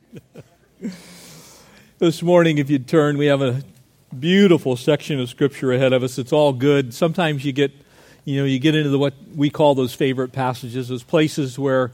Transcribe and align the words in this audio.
this 1.98 2.22
morning, 2.22 2.58
if 2.58 2.70
you'd 2.70 2.88
turn, 2.88 3.18
we 3.18 3.26
have 3.26 3.42
a 3.42 3.62
beautiful 4.18 4.76
section 4.76 5.20
of 5.20 5.28
Scripture 5.28 5.72
ahead 5.72 5.92
of 5.92 6.02
us. 6.02 6.18
It's 6.18 6.32
all 6.32 6.52
good. 6.52 6.94
Sometimes 6.94 7.44
you 7.44 7.52
get, 7.52 7.72
you 8.24 8.38
know, 8.38 8.44
you 8.44 8.58
get 8.58 8.74
into 8.74 8.90
the, 8.90 8.98
what 8.98 9.14
we 9.34 9.50
call 9.50 9.74
those 9.74 9.94
favorite 9.94 10.32
passages, 10.32 10.88
those 10.88 11.02
places 11.02 11.58
where 11.58 11.92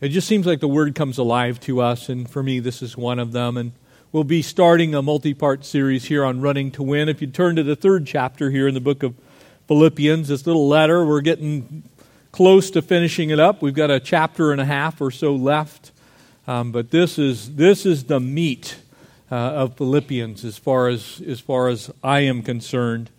it 0.00 0.08
just 0.08 0.26
seems 0.26 0.46
like 0.46 0.60
the 0.60 0.68
Word 0.68 0.94
comes 0.94 1.18
alive 1.18 1.60
to 1.60 1.80
us. 1.80 2.08
And 2.08 2.28
for 2.28 2.42
me, 2.42 2.60
this 2.60 2.82
is 2.82 2.96
one 2.96 3.18
of 3.18 3.32
them. 3.32 3.56
And 3.56 3.72
we'll 4.10 4.24
be 4.24 4.42
starting 4.42 4.94
a 4.94 5.02
multi 5.02 5.34
part 5.34 5.64
series 5.64 6.04
here 6.04 6.24
on 6.24 6.40
running 6.40 6.70
to 6.72 6.82
win. 6.82 7.08
If 7.08 7.20
you 7.20 7.28
turn 7.28 7.56
to 7.56 7.62
the 7.62 7.76
third 7.76 8.06
chapter 8.06 8.50
here 8.50 8.66
in 8.66 8.74
the 8.74 8.80
book 8.80 9.02
of 9.02 9.14
Philippians, 9.68 10.28
this 10.28 10.46
little 10.46 10.68
letter, 10.68 11.04
we're 11.04 11.20
getting 11.20 11.84
close 12.32 12.70
to 12.72 12.82
finishing 12.82 13.30
it 13.30 13.38
up. 13.38 13.62
We've 13.62 13.74
got 13.74 13.90
a 13.90 14.00
chapter 14.00 14.52
and 14.52 14.60
a 14.60 14.64
half 14.64 15.00
or 15.00 15.10
so 15.10 15.34
left. 15.34 15.91
Um, 16.48 16.72
but 16.72 16.90
this 16.90 17.20
is, 17.20 17.54
this 17.54 17.86
is 17.86 18.04
the 18.04 18.18
meat 18.18 18.76
uh, 19.30 19.36
of 19.36 19.76
Philippians 19.76 20.44
as 20.44 20.58
far 20.58 20.88
as, 20.88 21.22
as 21.24 21.38
far 21.38 21.68
as 21.68 21.88
I 22.02 22.20
am 22.20 22.42
concerned. 22.42 23.10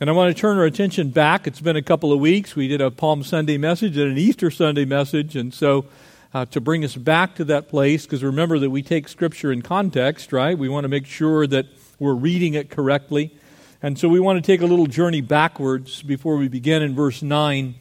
And 0.00 0.10
I 0.10 0.12
want 0.12 0.34
to 0.34 0.40
turn 0.40 0.58
our 0.58 0.64
attention 0.64 1.10
back. 1.10 1.46
It's 1.46 1.60
been 1.60 1.76
a 1.76 1.82
couple 1.82 2.12
of 2.12 2.18
weeks. 2.18 2.56
We 2.56 2.66
did 2.66 2.80
a 2.80 2.90
Palm 2.90 3.22
Sunday 3.22 3.56
message 3.56 3.96
and 3.96 4.10
an 4.10 4.18
Easter 4.18 4.50
Sunday 4.50 4.84
message. 4.84 5.36
And 5.36 5.54
so 5.54 5.86
uh, 6.34 6.44
to 6.46 6.60
bring 6.60 6.84
us 6.84 6.96
back 6.96 7.36
to 7.36 7.44
that 7.44 7.68
place, 7.68 8.04
because 8.04 8.24
remember 8.24 8.58
that 8.58 8.70
we 8.70 8.82
take 8.82 9.06
Scripture 9.08 9.52
in 9.52 9.62
context, 9.62 10.32
right? 10.32 10.58
We 10.58 10.68
want 10.68 10.84
to 10.84 10.88
make 10.88 11.06
sure 11.06 11.46
that 11.46 11.66
we're 12.00 12.14
reading 12.14 12.54
it 12.54 12.68
correctly. 12.68 13.32
And 13.80 13.96
so 13.96 14.08
we 14.08 14.18
want 14.18 14.44
to 14.44 14.46
take 14.46 14.60
a 14.60 14.66
little 14.66 14.86
journey 14.86 15.20
backwards 15.20 16.02
before 16.02 16.36
we 16.36 16.48
begin 16.48 16.82
in 16.82 16.96
verse 16.96 17.22
9 17.22 17.76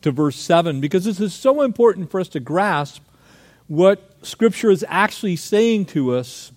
to 0.00 0.10
verse 0.10 0.36
7, 0.36 0.80
because 0.80 1.04
this 1.04 1.20
is 1.20 1.34
so 1.34 1.60
important 1.60 2.10
for 2.10 2.20
us 2.20 2.28
to 2.28 2.40
grasp 2.40 3.02
what 3.68 4.09
Scripture 4.22 4.70
is 4.70 4.84
actually 4.88 5.36
saying 5.36 5.86
to 5.86 6.14
us 6.14 6.52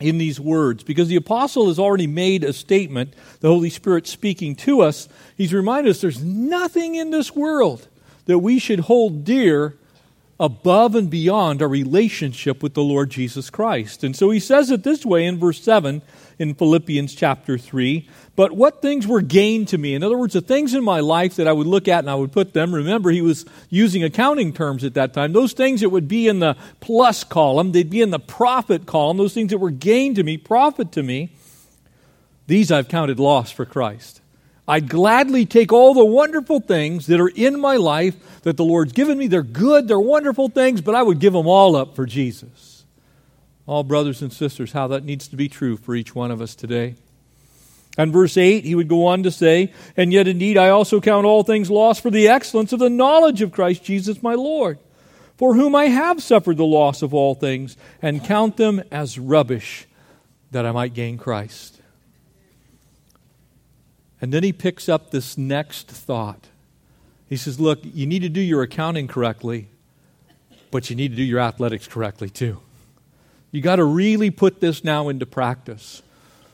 in 0.00 0.18
these 0.18 0.38
words. 0.40 0.82
Because 0.82 1.08
the 1.08 1.16
apostle 1.16 1.68
has 1.68 1.78
already 1.78 2.06
made 2.06 2.44
a 2.44 2.52
statement, 2.52 3.14
the 3.40 3.48
Holy 3.48 3.70
Spirit 3.70 4.06
speaking 4.06 4.54
to 4.56 4.80
us. 4.80 5.08
He's 5.36 5.52
reminded 5.52 5.90
us 5.90 6.00
there's 6.00 6.22
nothing 6.22 6.94
in 6.94 7.10
this 7.10 7.34
world 7.34 7.88
that 8.26 8.38
we 8.38 8.58
should 8.58 8.80
hold 8.80 9.24
dear 9.24 9.76
above 10.40 10.96
and 10.96 11.08
beyond 11.08 11.62
our 11.62 11.68
relationship 11.68 12.62
with 12.62 12.74
the 12.74 12.82
Lord 12.82 13.10
Jesus 13.10 13.50
Christ. 13.50 14.02
And 14.02 14.16
so 14.16 14.30
he 14.30 14.40
says 14.40 14.70
it 14.70 14.82
this 14.82 15.06
way 15.06 15.26
in 15.26 15.38
verse 15.38 15.62
7 15.62 16.02
in 16.38 16.54
Philippians 16.54 17.14
chapter 17.14 17.56
3 17.56 18.08
But 18.34 18.52
what 18.52 18.82
things 18.82 19.06
were 19.06 19.20
gained 19.20 19.68
to 19.68 19.78
me? 19.78 19.94
In 19.94 20.02
other 20.02 20.18
words, 20.18 20.34
the 20.34 20.40
things 20.40 20.74
in 20.74 20.82
my 20.82 21.00
life 21.00 21.36
that 21.36 21.46
I 21.46 21.52
would 21.52 21.68
look 21.68 21.86
at 21.86 22.00
and 22.00 22.10
I 22.10 22.16
would 22.16 22.32
put 22.32 22.52
them, 22.52 22.74
remember, 22.74 23.10
he 23.10 23.22
was 23.22 23.46
using 23.70 24.02
accounting 24.02 24.52
terms 24.52 24.82
at 24.82 24.94
that 24.94 25.14
time. 25.14 25.32
Those 25.32 25.52
things 25.52 25.80
that 25.82 25.90
would 25.90 26.08
be 26.08 26.26
in 26.26 26.40
the 26.40 26.56
plus 26.80 27.22
column, 27.22 27.70
they'd 27.70 27.90
be 27.90 28.02
in 28.02 28.10
the 28.10 28.18
profit 28.18 28.86
column, 28.86 29.16
those 29.16 29.34
things 29.34 29.50
that 29.50 29.58
were 29.58 29.70
gained 29.70 30.16
to 30.16 30.24
me, 30.24 30.36
profit 30.36 30.90
to 30.92 31.02
me, 31.02 31.30
these 32.46 32.72
I've 32.72 32.88
counted 32.88 33.20
loss 33.20 33.50
for 33.52 33.64
Christ. 33.64 34.20
I'd 34.66 34.88
gladly 34.88 35.44
take 35.44 35.72
all 35.72 35.92
the 35.92 36.04
wonderful 36.04 36.60
things 36.60 37.06
that 37.06 37.20
are 37.20 37.28
in 37.28 37.60
my 37.60 37.76
life 37.76 38.42
that 38.42 38.56
the 38.56 38.64
Lord's 38.64 38.92
given 38.92 39.18
me. 39.18 39.26
They're 39.26 39.42
good, 39.42 39.88
they're 39.88 40.00
wonderful 40.00 40.48
things, 40.48 40.80
but 40.80 40.94
I 40.94 41.02
would 41.02 41.18
give 41.18 41.34
them 41.34 41.46
all 41.46 41.76
up 41.76 41.94
for 41.94 42.06
Jesus. 42.06 42.84
All 43.66 43.82
brothers 43.82 44.22
and 44.22 44.32
sisters, 44.32 44.72
how 44.72 44.88
that 44.88 45.04
needs 45.04 45.28
to 45.28 45.36
be 45.36 45.48
true 45.48 45.76
for 45.76 45.94
each 45.94 46.14
one 46.14 46.30
of 46.30 46.40
us 46.40 46.54
today. 46.54 46.94
And 47.96 48.12
verse 48.12 48.36
8, 48.36 48.64
he 48.64 48.74
would 48.74 48.88
go 48.88 49.06
on 49.06 49.22
to 49.22 49.30
say, 49.30 49.72
And 49.96 50.12
yet 50.12 50.26
indeed 50.26 50.56
I 50.56 50.70
also 50.70 51.00
count 51.00 51.26
all 51.26 51.44
things 51.44 51.70
lost 51.70 52.02
for 52.02 52.10
the 52.10 52.28
excellence 52.28 52.72
of 52.72 52.80
the 52.80 52.90
knowledge 52.90 53.42
of 53.42 53.52
Christ 53.52 53.84
Jesus 53.84 54.22
my 54.22 54.34
Lord, 54.34 54.78
for 55.36 55.54
whom 55.54 55.74
I 55.74 55.86
have 55.86 56.22
suffered 56.22 56.56
the 56.56 56.64
loss 56.64 57.02
of 57.02 57.14
all 57.14 57.34
things, 57.34 57.76
and 58.00 58.24
count 58.24 58.56
them 58.56 58.82
as 58.90 59.18
rubbish, 59.18 59.86
that 60.50 60.66
I 60.66 60.72
might 60.72 60.94
gain 60.94 61.18
Christ 61.18 61.80
and 64.24 64.32
then 64.32 64.42
he 64.42 64.54
picks 64.54 64.88
up 64.88 65.10
this 65.10 65.36
next 65.36 65.86
thought. 65.86 66.48
He 67.28 67.36
says, 67.36 67.60
Look, 67.60 67.80
you 67.82 68.06
need 68.06 68.22
to 68.22 68.30
do 68.30 68.40
your 68.40 68.62
accounting 68.62 69.06
correctly, 69.06 69.68
but 70.70 70.88
you 70.88 70.96
need 70.96 71.10
to 71.10 71.16
do 71.16 71.22
your 71.22 71.40
athletics 71.40 71.86
correctly 71.86 72.30
too. 72.30 72.58
You 73.50 73.60
got 73.60 73.76
to 73.76 73.84
really 73.84 74.30
put 74.30 74.62
this 74.62 74.82
now 74.82 75.10
into 75.10 75.26
practice. 75.26 76.02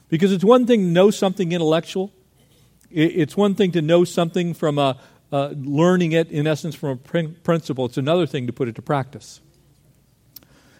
Because 0.09 0.33
it's 0.33 0.43
one 0.43 0.67
thing 0.67 0.81
to 0.81 0.87
know 0.89 1.13
something 1.13 1.53
intellectual, 1.53 2.11
it's 2.91 3.37
one 3.37 3.55
thing 3.55 3.71
to 3.71 3.83
know 3.83 4.03
something 4.03 4.53
from 4.53 4.77
a, 4.77 4.99
learning 5.31 6.11
it, 6.11 6.29
in 6.29 6.49
essence, 6.49 6.75
from 6.75 6.99
a 6.99 7.29
principle. 7.29 7.85
It's 7.85 7.99
another 7.99 8.27
thing 8.27 8.49
to 8.49 8.53
put 8.53 8.67
it 8.67 8.75
to 8.75 8.83
practice. 8.83 9.41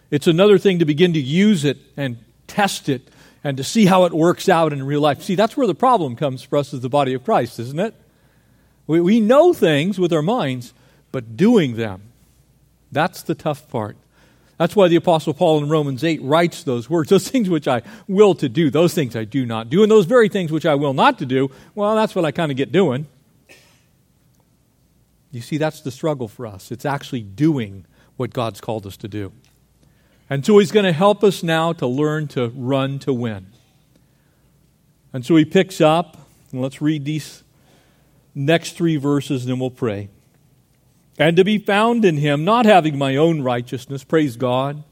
It's 0.09 0.27
another 0.27 0.57
thing 0.57 0.79
to 0.79 0.85
begin 0.85 1.13
to 1.13 1.21
use 1.21 1.63
it 1.63 1.77
and 1.95 2.17
test 2.47 2.89
it 2.89 3.07
and 3.43 3.57
to 3.57 3.63
see 3.63 3.85
how 3.85 4.05
it 4.05 4.13
works 4.13 4.47
out 4.47 4.73
in 4.73 4.83
real 4.83 5.01
life. 5.01 5.21
See, 5.21 5.35
that's 5.35 5.57
where 5.57 5.67
the 5.67 5.75
problem 5.75 6.15
comes 6.15 6.43
for 6.43 6.57
us 6.57 6.73
as 6.73 6.81
the 6.81 6.89
body 6.89 7.13
of 7.13 7.23
Christ, 7.23 7.59
isn't 7.59 7.79
it? 7.79 7.95
We, 8.87 9.01
we 9.01 9.19
know 9.19 9.53
things 9.53 9.99
with 9.99 10.13
our 10.13 10.21
minds, 10.21 10.73
but 11.11 11.35
doing 11.37 11.75
them, 11.75 12.01
that's 12.91 13.23
the 13.23 13.35
tough 13.35 13.69
part. 13.69 13.97
That's 14.57 14.75
why 14.75 14.89
the 14.89 14.95
Apostle 14.95 15.33
Paul 15.33 15.63
in 15.63 15.69
Romans 15.69 16.03
8 16.03 16.21
writes 16.21 16.61
those 16.63 16.87
words. 16.87 17.09
Those 17.09 17.27
things 17.31 17.49
which 17.49 17.67
I 17.67 17.81
will 18.07 18.35
to 18.35 18.47
do, 18.47 18.69
those 18.69 18.93
things 18.93 19.15
I 19.15 19.23
do 19.23 19.45
not 19.45 19.69
do. 19.69 19.81
And 19.81 19.91
those 19.91 20.05
very 20.05 20.29
things 20.29 20.51
which 20.51 20.67
I 20.67 20.75
will 20.75 20.93
not 20.93 21.17
to 21.19 21.25
do, 21.25 21.49
well, 21.73 21.95
that's 21.95 22.13
what 22.13 22.25
I 22.25 22.31
kind 22.31 22.51
of 22.51 22.57
get 22.57 22.71
doing. 22.71 23.07
You 25.31 25.41
see, 25.41 25.57
that's 25.57 25.81
the 25.81 25.91
struggle 25.91 26.27
for 26.27 26.45
us. 26.45 26.71
It's 26.71 26.85
actually 26.85 27.21
doing 27.21 27.85
what 28.17 28.33
God's 28.33 28.61
called 28.61 28.85
us 28.85 28.97
to 28.97 29.07
do. 29.07 29.31
And 30.31 30.45
so 30.45 30.59
he's 30.59 30.71
going 30.71 30.85
to 30.85 30.93
help 30.93 31.25
us 31.25 31.43
now 31.43 31.73
to 31.73 31.85
learn 31.85 32.29
to 32.29 32.47
run 32.55 32.99
to 32.99 33.11
win. 33.11 33.47
And 35.11 35.25
so 35.25 35.35
he 35.35 35.43
picks 35.43 35.81
up, 35.81 36.25
and 36.53 36.61
let's 36.61 36.81
read 36.81 37.03
these 37.03 37.43
next 38.33 38.77
three 38.77 38.95
verses, 38.95 39.43
and 39.43 39.51
then 39.51 39.59
we'll 39.59 39.69
pray. 39.69 40.07
And 41.19 41.35
to 41.35 41.43
be 41.43 41.57
found 41.57 42.05
in 42.05 42.15
him, 42.15 42.45
not 42.45 42.65
having 42.65 42.97
my 42.97 43.17
own 43.17 43.41
righteousness, 43.41 44.05
praise 44.05 44.37
God. 44.37 44.85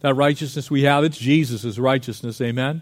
That 0.00 0.14
righteousness 0.14 0.70
we 0.70 0.84
have, 0.84 1.04
it's 1.04 1.18
Jesus' 1.18 1.76
righteousness, 1.76 2.40
amen. 2.40 2.80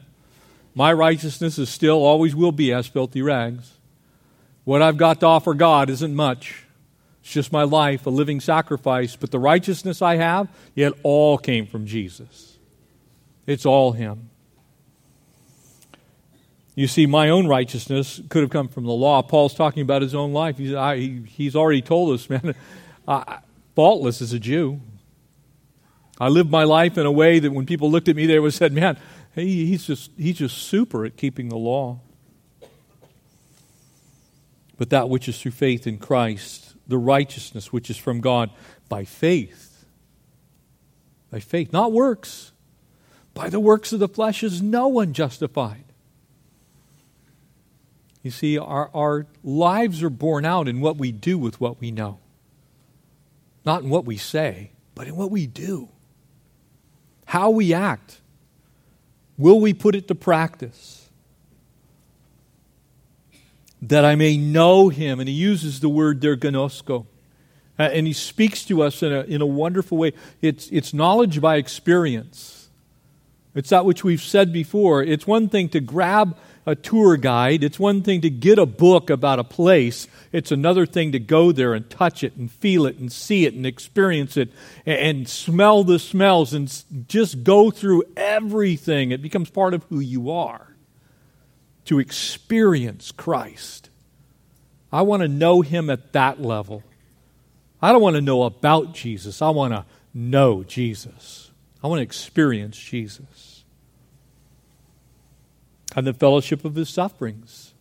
My 0.73 0.93
righteousness 0.93 1.59
is 1.59 1.69
still, 1.69 1.97
always 1.97 2.37
will 2.37 2.53
be, 2.53 2.73
as 2.73 2.87
filthy 2.87 3.23
rags. 3.23 3.73
What 4.63 4.83
I've 4.83 4.99
got 4.99 5.19
to 5.19 5.27
offer 5.27 5.53
God 5.53 5.91
isn't 5.91 6.15
much. 6.15 6.64
It's 7.25 7.33
just 7.33 7.53
my 7.53 7.63
life, 7.63 8.05
a 8.05 8.11
living 8.11 8.39
sacrifice. 8.39 9.17
But 9.17 9.31
the 9.31 9.39
righteousness 9.39 10.03
I 10.03 10.17
have, 10.17 10.47
yet 10.75 10.93
all 11.03 11.39
came 11.39 11.67
from 11.67 11.87
Jesus. 11.87 12.59
It's 13.47 13.65
all 13.65 13.93
Him. 13.93 14.29
You 16.75 16.87
see, 16.87 17.07
my 17.07 17.31
own 17.31 17.47
righteousness 17.47 18.21
could 18.29 18.43
have 18.43 18.51
come 18.51 18.69
from 18.69 18.85
the 18.85 18.93
law. 18.93 19.23
Paul's 19.23 19.55
talking 19.55 19.81
about 19.81 20.03
his 20.03 20.15
own 20.15 20.35
life. 20.35 20.59
He's, 20.59 20.75
I, 20.75 20.99
he's 20.99 21.57
already 21.57 21.81
told 21.81 22.13
us, 22.13 22.29
man, 22.31 22.55
I, 23.09 23.39
faultless 23.75 24.21
as 24.21 24.35
a 24.35 24.39
Jew. 24.39 24.81
I 26.21 26.29
lived 26.29 26.51
my 26.51 26.65
life 26.65 26.99
in 26.99 27.07
a 27.07 27.13
way 27.13 27.39
that 27.39 27.53
when 27.53 27.65
people 27.65 27.91
looked 27.91 28.09
at 28.09 28.17
me, 28.17 28.27
they 28.27 28.39
would 28.39 28.53
said, 28.53 28.73
man, 28.73 28.99
he, 29.35 29.67
he's, 29.67 29.87
just, 29.87 30.11
he's 30.19 30.37
just 30.37 30.59
super 30.59 31.07
at 31.07 31.17
keeping 31.17 31.49
the 31.49 31.57
law. 31.57 32.01
But 34.77 34.91
that 34.91 35.09
which 35.09 35.29
is 35.29 35.41
through 35.41 35.53
faith 35.53 35.87
in 35.87 35.99
Christ 35.99 36.64
the 36.87 36.99
righteousness 36.99 37.73
which 37.73 37.91
is 37.91 37.97
from 37.97 38.21
God 38.21 38.51
by 38.89 39.05
faith. 39.05 39.85
By 41.31 41.41
faith, 41.41 41.73
not 41.73 41.93
works. 41.93 42.53
By 43.33 43.49
the 43.49 43.61
works 43.61 43.93
of 43.93 44.01
the 44.01 44.09
flesh 44.09 44.43
is 44.43 44.63
no 44.63 44.89
one 44.89 45.13
justified. 45.13 45.85
You 48.23 48.31
see, 48.31 48.57
our, 48.57 48.91
our 48.95 49.27
lives 49.43 50.03
are 50.03 50.11
borne 50.11 50.45
out 50.45 50.69
in 50.69 50.81
what 50.81 50.97
we 50.97 51.13
do 51.13 51.37
with 51.37 51.61
what 51.61 51.81
we 51.81 51.91
know. 51.91 52.19
Not 53.67 53.83
in 53.83 53.91
what 53.91 54.05
we 54.05 54.17
say, 54.17 54.71
but 54.95 55.07
in 55.07 55.17
what 55.17 55.31
we 55.31 55.47
do. 55.47 55.89
How 57.27 57.51
we 57.51 57.75
act. 57.75 58.21
Will 59.37 59.61
we 59.61 59.75
put 59.75 59.95
it 59.95 60.09
to 60.09 60.15
practice? 60.15 61.04
That 63.89 64.05
I 64.05 64.15
may 64.15 64.37
know 64.37 64.89
him. 64.89 65.21
And 65.21 65.29
he 65.29 65.35
uses 65.35 65.81
the 65.81 65.89
word 65.89 66.21
der. 66.21 66.37
Uh, 67.77 67.83
and 67.83 68.07
he 68.07 68.13
speaks 68.13 68.65
to 68.65 68.83
us 68.83 69.03
in 69.03 69.13
a, 69.13 69.21
in 69.23 69.41
a 69.41 69.47
wonderful 69.47 69.99
way. 69.99 70.13
It's, 70.41 70.69
it's 70.69 70.95
knowledge 70.95 71.41
by 71.41 71.57
experience. 71.57 72.69
It's 73.55 73.71
that 73.71 73.85
which 73.85 74.05
we've 74.05 74.23
said 74.23 74.53
before. 74.53 75.03
It's 75.03 75.27
one 75.27 75.49
thing 75.49 75.69
to 75.71 75.81
grab 75.81 76.37
a 76.67 76.75
tour 76.75 77.19
guide, 77.19 77.63
it's 77.63 77.79
one 77.79 78.01
thing 78.01 78.23
to 78.23 78.31
get 78.31 78.59
a 78.59 78.65
book 78.65 79.11
about 79.11 79.39
a 79.39 79.45
place. 79.45 80.09
It's 80.33 80.51
another 80.51 80.87
thing 80.87 81.13
to 81.13 81.19
go 81.19 81.53
there 81.53 81.75
and 81.75 81.91
touch 81.91 82.25
it 82.25 82.37
and 82.37 82.51
feel 82.51 82.87
it 82.87 82.97
and 82.97 83.13
see 83.13 83.45
it 83.45 83.53
and 83.53 83.67
experience 83.67 84.39
it 84.39 84.51
and, 84.87 84.99
and 84.99 85.29
smell 85.29 85.85
the 85.85 85.99
smells 85.99 86.55
and 86.55 86.73
just 87.07 87.45
go 87.45 87.71
through 87.71 88.05
everything. 88.17 89.11
It 89.11 89.21
becomes 89.21 89.51
part 89.51 89.75
of 89.75 89.85
who 89.85 90.01
you 90.01 90.31
are 90.31 90.74
to 91.87 91.99
experience 91.99 93.13
Christ. 93.13 93.91
I 94.93 95.03
want 95.03 95.23
to 95.23 95.29
know 95.29 95.61
Him 95.61 95.91
at 95.91 96.13
that 96.13 96.41
level. 96.41 96.83
I 97.83 97.93
don't 97.93 98.01
want 98.01 98.17
to 98.17 98.23
know 98.23 98.45
about 98.45 98.95
Jesus. 98.95 99.43
I 99.43 99.51
want 99.51 99.75
to 99.75 99.85
know 100.15 100.63
Jesus. 100.63 101.51
I 101.83 101.89
want 101.89 101.99
to 101.99 102.05
experience 102.05 102.79
Jesus. 102.79 103.65
And 105.95 106.07
the 106.07 106.15
fellowship 106.15 106.65
of 106.65 106.75
his 106.77 106.89
sufferings. 106.89 107.75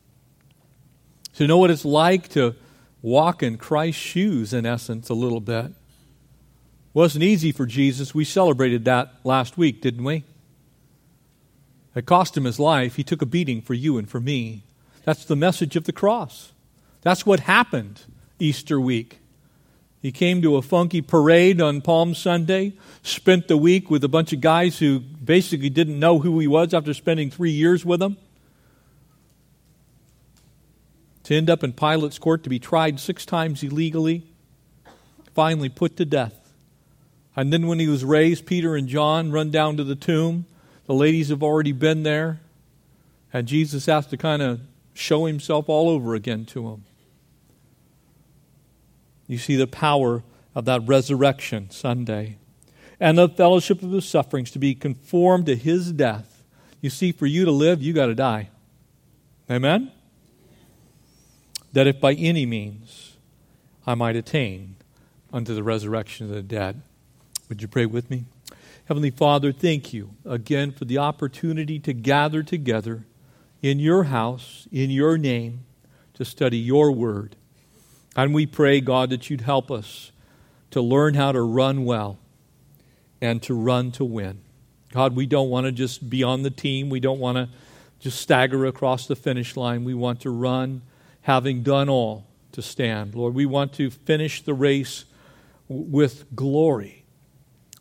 To 1.36 1.48
know 1.48 1.58
what 1.58 1.72
it's 1.72 1.86
like 1.86 2.28
to 2.30 2.56
walk 3.02 3.42
in 3.42 3.58
Christ's 3.58 4.02
shoes, 4.02 4.54
in 4.54 4.66
essence, 4.66 5.10
a 5.10 5.14
little 5.14 5.40
bit. 5.40 5.72
Wasn't 6.94 7.24
easy 7.24 7.52
for 7.52 7.66
Jesus. 7.66 8.14
We 8.14 8.26
celebrated 8.26 8.86
that 8.86 9.14
last 9.24 9.58
week, 9.58 9.82
didn't 9.82 10.04
we? 10.04 10.26
It 11.96 12.06
cost 12.06 12.36
him 12.36 12.46
his 12.46 12.60
life. 12.60 12.96
He 12.96 13.04
took 13.04 13.22
a 13.22 13.26
beating 13.26 13.62
for 13.62 13.74
you 13.74 13.98
and 13.98 14.10
for 14.10 14.20
me. 14.20 14.64
That's 15.04 15.26
the 15.26 15.36
message 15.36 15.76
of 15.76 15.84
the 15.84 15.92
cross. 15.92 16.52
That's 17.02 17.26
what 17.26 17.42
happened 17.42 18.02
Easter 18.40 18.80
week. 18.80 19.20
He 20.02 20.12
came 20.12 20.42
to 20.42 20.58
a 20.58 20.62
funky 20.62 21.02
parade 21.02 21.62
on 21.62 21.80
Palm 21.80 22.14
Sunday, 22.14 22.74
spent 23.04 23.48
the 23.48 23.56
week 23.56 23.90
with 23.90 24.04
a 24.04 24.10
bunch 24.10 24.34
of 24.34 24.42
guys 24.42 24.80
who 24.80 25.00
basically 25.00 25.70
didn't 25.70 25.98
know 25.98 26.20
who 26.20 26.40
he 26.40 26.48
was 26.48 26.74
after 26.74 26.94
spending 26.94 27.30
three 27.30 27.52
years 27.52 27.86
with 27.86 28.02
him. 28.02 28.18
To 31.24 31.36
end 31.36 31.50
up 31.50 31.64
in 31.64 31.72
Pilate's 31.72 32.20
court 32.20 32.44
to 32.44 32.50
be 32.50 32.60
tried 32.60 33.00
six 33.00 33.26
times 33.26 33.64
illegally, 33.64 34.24
finally 35.34 35.70
put 35.70 35.96
to 35.96 36.06
death. 36.06 36.52
And 37.34 37.54
then 37.54 37.68
when 37.68 37.80
he 37.80 37.88
was 37.88 38.04
raised, 38.04 38.46
Peter 38.46 38.76
and 38.76 38.90
John 38.90 39.32
run 39.32 39.52
down 39.52 39.78
to 39.78 39.86
the 39.86 39.96
tomb. 39.96 40.46
The 40.86 40.94
ladies 40.94 41.30
have 41.30 41.44
already 41.44 41.72
been 41.72 42.04
there. 42.04 42.40
And 43.34 43.48
Jesus 43.48 43.88
has 43.88 44.06
to 44.08 44.18
kind 44.18 44.42
of 44.42 44.62
show 44.94 45.26
himself 45.26 45.68
all 45.68 45.90
over 45.90 46.14
again 46.14 46.46
to 46.46 46.70
them. 46.70 46.84
You 49.28 49.40
see 49.40 49.56
the 49.56 49.66
power 49.66 50.24
of 50.54 50.66
that 50.66 50.82
resurrection 50.86 51.72
Sunday 51.72 52.38
and 53.00 53.18
the 53.18 53.28
fellowship 53.28 53.82
of 53.82 53.92
his 53.92 54.06
sufferings 54.06 54.52
to 54.52 54.60
be 54.60 54.76
conformed 54.76 55.48
to 55.48 55.56
his 55.56 55.92
death. 55.92 56.44
You 56.80 56.92
see, 56.92 57.12
for 57.12 57.26
you 57.26 57.44
to 57.46 57.52
live, 57.52 57.82
you 57.82 57.94
got 57.94 58.06
to 58.08 58.16
die. 58.16 58.50
Amen? 59.50 59.92
That 61.72 61.88
if 61.88 62.00
by 62.00 62.14
any 62.14 62.46
means 62.46 63.18
I 63.88 63.96
might 63.96 64.16
attain 64.16 64.76
unto 65.32 65.56
the 65.56 65.64
resurrection 65.64 66.28
of 66.28 66.36
the 66.36 66.44
dead. 66.44 66.82
Would 67.50 67.62
you 67.62 67.68
pray 67.68 67.88
with 67.88 68.12
me? 68.12 68.26
Heavenly 68.86 69.12
Father, 69.12 69.54
thank 69.54 69.94
you 69.94 70.10
again 70.26 70.72
for 70.72 70.84
the 70.84 70.98
opportunity 70.98 71.80
to 71.80 71.94
gather 71.94 72.44
together 72.44 73.06
in 73.62 73.80
your 73.80 74.04
house, 74.04 74.68
in 74.74 74.90
your 74.90 75.18
name, 75.18 75.64
to 76.16 76.26
study 76.26 76.58
your 76.58 76.92
word. 76.92 77.38
And 78.14 78.34
we 78.34 78.46
pray, 78.46 78.82
God, 78.82 79.10
that 79.12 79.30
you'd 79.30 79.42
help 79.42 79.72
us 79.72 80.12
to 80.72 80.82
learn 80.82 81.14
how 81.14 81.32
to 81.32 81.42
run 81.42 81.86
well 81.86 82.20
and 83.22 83.42
to 83.44 83.54
run 83.54 83.92
to 83.94 84.04
win. 84.04 84.40
God, 84.92 85.16
we 85.16 85.28
don't 85.28 85.50
want 85.50 85.66
to 85.66 85.72
just 85.72 86.10
be 86.10 86.22
on 86.22 86.44
the 86.44 86.52
team. 86.52 86.90
We 86.90 87.00
don't 87.00 87.20
want 87.20 87.38
to 87.38 87.48
just 88.02 88.20
stagger 88.20 88.66
across 88.66 89.08
the 89.08 89.16
finish 89.16 89.56
line. 89.56 89.86
We 89.86 89.94
want 89.94 90.20
to 90.22 90.30
run 90.30 90.82
having 91.22 91.64
done 91.64 91.88
all 91.88 92.28
to 92.52 92.62
stand. 92.62 93.16
Lord, 93.16 93.34
we 93.34 93.46
want 93.46 93.72
to 93.76 93.90
finish 93.90 94.42
the 94.42 94.54
race 94.54 95.06
with 95.70 96.36
glory. 96.36 97.03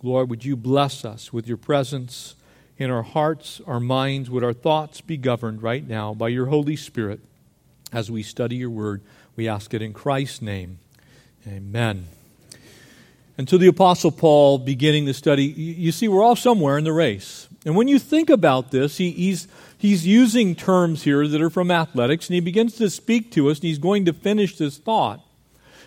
Lord, 0.03 0.29
would 0.31 0.45
you 0.45 0.57
bless 0.57 1.05
us 1.05 1.33
with 1.33 1.47
your 1.47 1.57
presence 1.57 2.35
in 2.77 2.91
our 2.91 3.03
hearts, 3.03 3.61
our 3.67 3.79
minds? 3.79 4.29
Would 4.31 4.43
our 4.43 4.53
thoughts 4.53 5.01
be 5.01 5.17
governed 5.17 5.63
right 5.63 5.87
now 5.87 6.13
by 6.13 6.29
your 6.29 6.47
Holy 6.47 6.75
Spirit 6.75 7.21
as 7.93 8.11
we 8.11 8.25
study 8.25 8.57
your 8.57 8.71
word? 8.71 9.03
We 9.37 9.49
ask 9.49 9.73
it 9.73 9.81
in 9.81 9.93
Christ's 9.93 10.43
name. 10.43 10.79
Amen. 11.47 12.07
And 13.39 13.47
to 13.49 13.59
the 13.59 13.69
Apostle 13.69 14.11
Paul, 14.11 14.59
beginning 14.59 15.05
the 15.05 15.15
study, 15.15 15.45
you 15.45 15.93
see, 15.93 16.09
we're 16.09 16.23
all 16.23 16.37
somewhere 16.37 16.77
in 16.77 16.85
the 16.85 16.93
race. 16.93 17.49
And 17.65 17.77
when 17.77 17.89
you 17.89 17.99
think 17.99 18.29
about 18.29 18.73
this, 18.73 18.99
he, 18.99 19.13
he's, 19.13 19.49
he's 19.79 20.07
using 20.07 20.55
terms 20.55 21.05
here 21.05 21.27
that 21.27 21.41
are 21.41 21.51
from 21.51 21.71
athletics, 21.71 22.29
and 22.29 22.35
he 22.35 22.41
begins 22.41 22.75
to 22.77 22.91
speak 22.91 23.31
to 23.33 23.51
us, 23.51 23.59
and 23.59 23.65
he's 23.65 23.79
going 23.79 24.05
to 24.05 24.13
finish 24.13 24.59
this 24.59 24.79
thought 24.79 25.25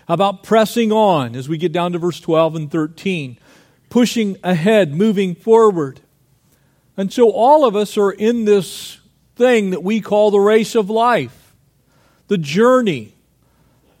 about 0.08 0.42
pressing 0.42 0.90
on 0.90 1.36
as 1.36 1.48
we 1.48 1.58
get 1.58 1.72
down 1.72 1.92
to 1.92 1.98
verse 1.98 2.20
12 2.20 2.56
and 2.56 2.70
13, 2.70 3.38
pushing 3.88 4.36
ahead, 4.42 4.94
moving 4.94 5.34
forward. 5.34 6.00
And 6.96 7.12
so 7.12 7.30
all 7.30 7.64
of 7.64 7.76
us 7.76 7.96
are 7.98 8.10
in 8.10 8.44
this 8.44 8.98
thing 9.36 9.70
that 9.70 9.82
we 9.82 10.00
call 10.00 10.30
the 10.30 10.40
race 10.40 10.74
of 10.74 10.88
life, 10.88 11.54
the 12.28 12.38
journey. 12.38 13.12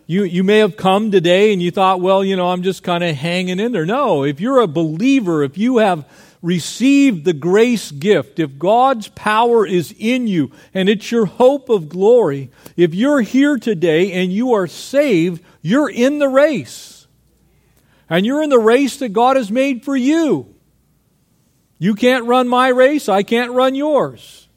You, 0.06 0.24
you 0.24 0.44
may 0.44 0.58
have 0.58 0.76
come 0.76 1.10
today 1.10 1.52
and 1.52 1.60
you 1.60 1.70
thought, 1.70 2.00
well, 2.00 2.24
you 2.24 2.36
know, 2.36 2.48
I'm 2.50 2.62
just 2.62 2.82
kind 2.82 3.04
of 3.04 3.16
hanging 3.16 3.60
in 3.60 3.72
there. 3.72 3.84
No, 3.84 4.24
if 4.24 4.40
you're 4.40 4.60
a 4.60 4.66
believer, 4.66 5.42
if 5.42 5.58
you 5.58 5.78
have 5.78 6.08
received 6.42 7.24
the 7.24 7.32
grace 7.32 7.90
gift, 7.90 8.38
if 8.38 8.56
God's 8.58 9.08
power 9.08 9.66
is 9.66 9.94
in 9.98 10.28
you 10.28 10.52
and 10.72 10.88
it's 10.88 11.10
your 11.10 11.26
hope 11.26 11.68
of 11.68 11.88
glory, 11.88 12.50
if 12.76 12.94
you're 12.94 13.20
here 13.20 13.58
today 13.58 14.12
and 14.12 14.32
you 14.32 14.52
are 14.52 14.68
saved, 14.68 15.42
you're 15.60 15.90
in 15.90 16.18
the 16.18 16.28
race. 16.28 16.95
And 18.08 18.24
you're 18.24 18.42
in 18.42 18.50
the 18.50 18.58
race 18.58 18.98
that 18.98 19.12
God 19.12 19.36
has 19.36 19.50
made 19.50 19.84
for 19.84 19.96
you. 19.96 20.54
You 21.78 21.94
can't 21.94 22.24
run 22.24 22.48
my 22.48 22.68
race, 22.68 23.08
I 23.08 23.22
can't 23.22 23.52
run 23.52 23.74
yours. 23.74 24.48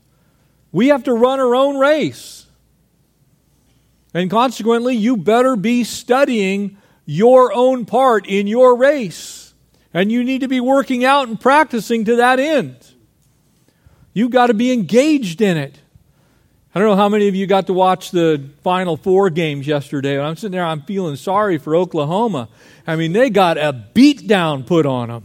We 0.71 0.87
have 0.89 1.03
to 1.05 1.13
run 1.13 1.39
our 1.39 1.55
own 1.55 1.77
race. 1.77 2.45
And 4.13 4.29
consequently, 4.29 4.95
you 4.95 5.17
better 5.17 5.55
be 5.55 5.83
studying 5.83 6.77
your 7.05 7.51
own 7.53 7.85
part 7.85 8.25
in 8.27 8.47
your 8.47 8.75
race. 8.75 9.53
And 9.93 10.11
you 10.11 10.23
need 10.23 10.41
to 10.41 10.47
be 10.47 10.59
working 10.59 11.03
out 11.03 11.27
and 11.27 11.39
practicing 11.39 12.05
to 12.05 12.15
that 12.17 12.39
end. 12.39 12.93
You've 14.13 14.31
got 14.31 14.47
to 14.47 14.53
be 14.53 14.71
engaged 14.71 15.41
in 15.41 15.57
it. 15.57 15.79
I 16.73 16.77
don't 16.77 16.87
know 16.87 16.95
how 16.95 17.09
many 17.09 17.27
of 17.27 17.33
you 17.33 17.47
got 17.47 17.65
to 17.67 17.73
watch 17.73 18.11
the 18.11 18.47
Final 18.63 18.95
Four 18.95 19.31
games 19.31 19.65
yesterday. 19.65 20.19
I'm 20.19 20.35
sitting 20.35 20.51
there, 20.51 20.63
I'm 20.63 20.83
feeling 20.83 21.15
sorry 21.15 21.57
for 21.57 21.75
Oklahoma. 21.75 22.47
I 22.85 22.95
mean, 22.95 23.11
they 23.11 23.31
got 23.31 23.57
a 23.57 23.73
beat 23.73 24.27
down 24.27 24.63
put 24.63 24.85
on 24.85 25.09
them. 25.09 25.23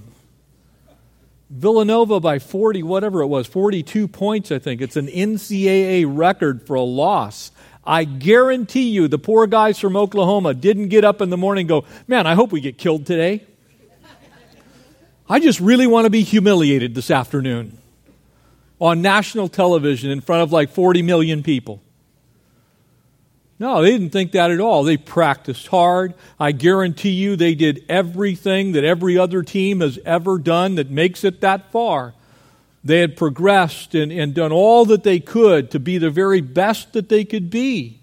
Villanova 1.50 2.18
by 2.18 2.38
40, 2.38 2.82
whatever 2.82 3.20
it 3.20 3.26
was, 3.26 3.46
42 3.46 4.08
points, 4.08 4.50
I 4.50 4.58
think. 4.58 4.80
It's 4.80 4.96
an 4.96 5.06
NCAA 5.06 6.06
record 6.08 6.66
for 6.66 6.76
a 6.76 6.82
loss. 6.82 7.52
I 7.84 8.04
guarantee 8.04 8.88
you 8.88 9.06
the 9.08 9.18
poor 9.18 9.46
guys 9.46 9.78
from 9.78 9.98
Oklahoma 9.98 10.54
didn't 10.54 10.88
get 10.88 11.04
up 11.04 11.20
in 11.20 11.28
the 11.28 11.36
morning 11.36 11.62
and 11.62 11.68
go, 11.68 11.84
Man, 12.08 12.26
I 12.26 12.34
hope 12.34 12.52
we 12.52 12.62
get 12.62 12.78
killed 12.78 13.04
today. 13.04 13.44
I 15.28 15.40
just 15.40 15.60
really 15.60 15.86
want 15.86 16.04
to 16.06 16.10
be 16.10 16.22
humiliated 16.22 16.94
this 16.94 17.10
afternoon 17.10 17.78
on 18.80 19.02
national 19.02 19.48
television 19.48 20.10
in 20.10 20.20
front 20.20 20.42
of 20.42 20.52
like 20.52 20.70
40 20.70 21.02
million 21.02 21.42
people. 21.42 21.80
No, 23.58 23.82
they 23.82 23.92
didn't 23.92 24.10
think 24.10 24.32
that 24.32 24.50
at 24.50 24.60
all. 24.60 24.82
They 24.82 24.96
practiced 24.96 25.68
hard. 25.68 26.14
I 26.40 26.52
guarantee 26.52 27.10
you 27.10 27.36
they 27.36 27.54
did 27.54 27.84
everything 27.88 28.72
that 28.72 28.84
every 28.84 29.16
other 29.16 29.42
team 29.42 29.80
has 29.80 29.98
ever 30.04 30.38
done 30.38 30.74
that 30.74 30.90
makes 30.90 31.22
it 31.22 31.40
that 31.40 31.70
far. 31.70 32.14
They 32.82 32.98
had 32.98 33.16
progressed 33.16 33.94
and, 33.94 34.12
and 34.12 34.34
done 34.34 34.52
all 34.52 34.84
that 34.86 35.04
they 35.04 35.20
could 35.20 35.70
to 35.70 35.80
be 35.80 35.98
the 35.98 36.10
very 36.10 36.40
best 36.40 36.92
that 36.92 37.08
they 37.08 37.24
could 37.24 37.48
be. 37.48 38.00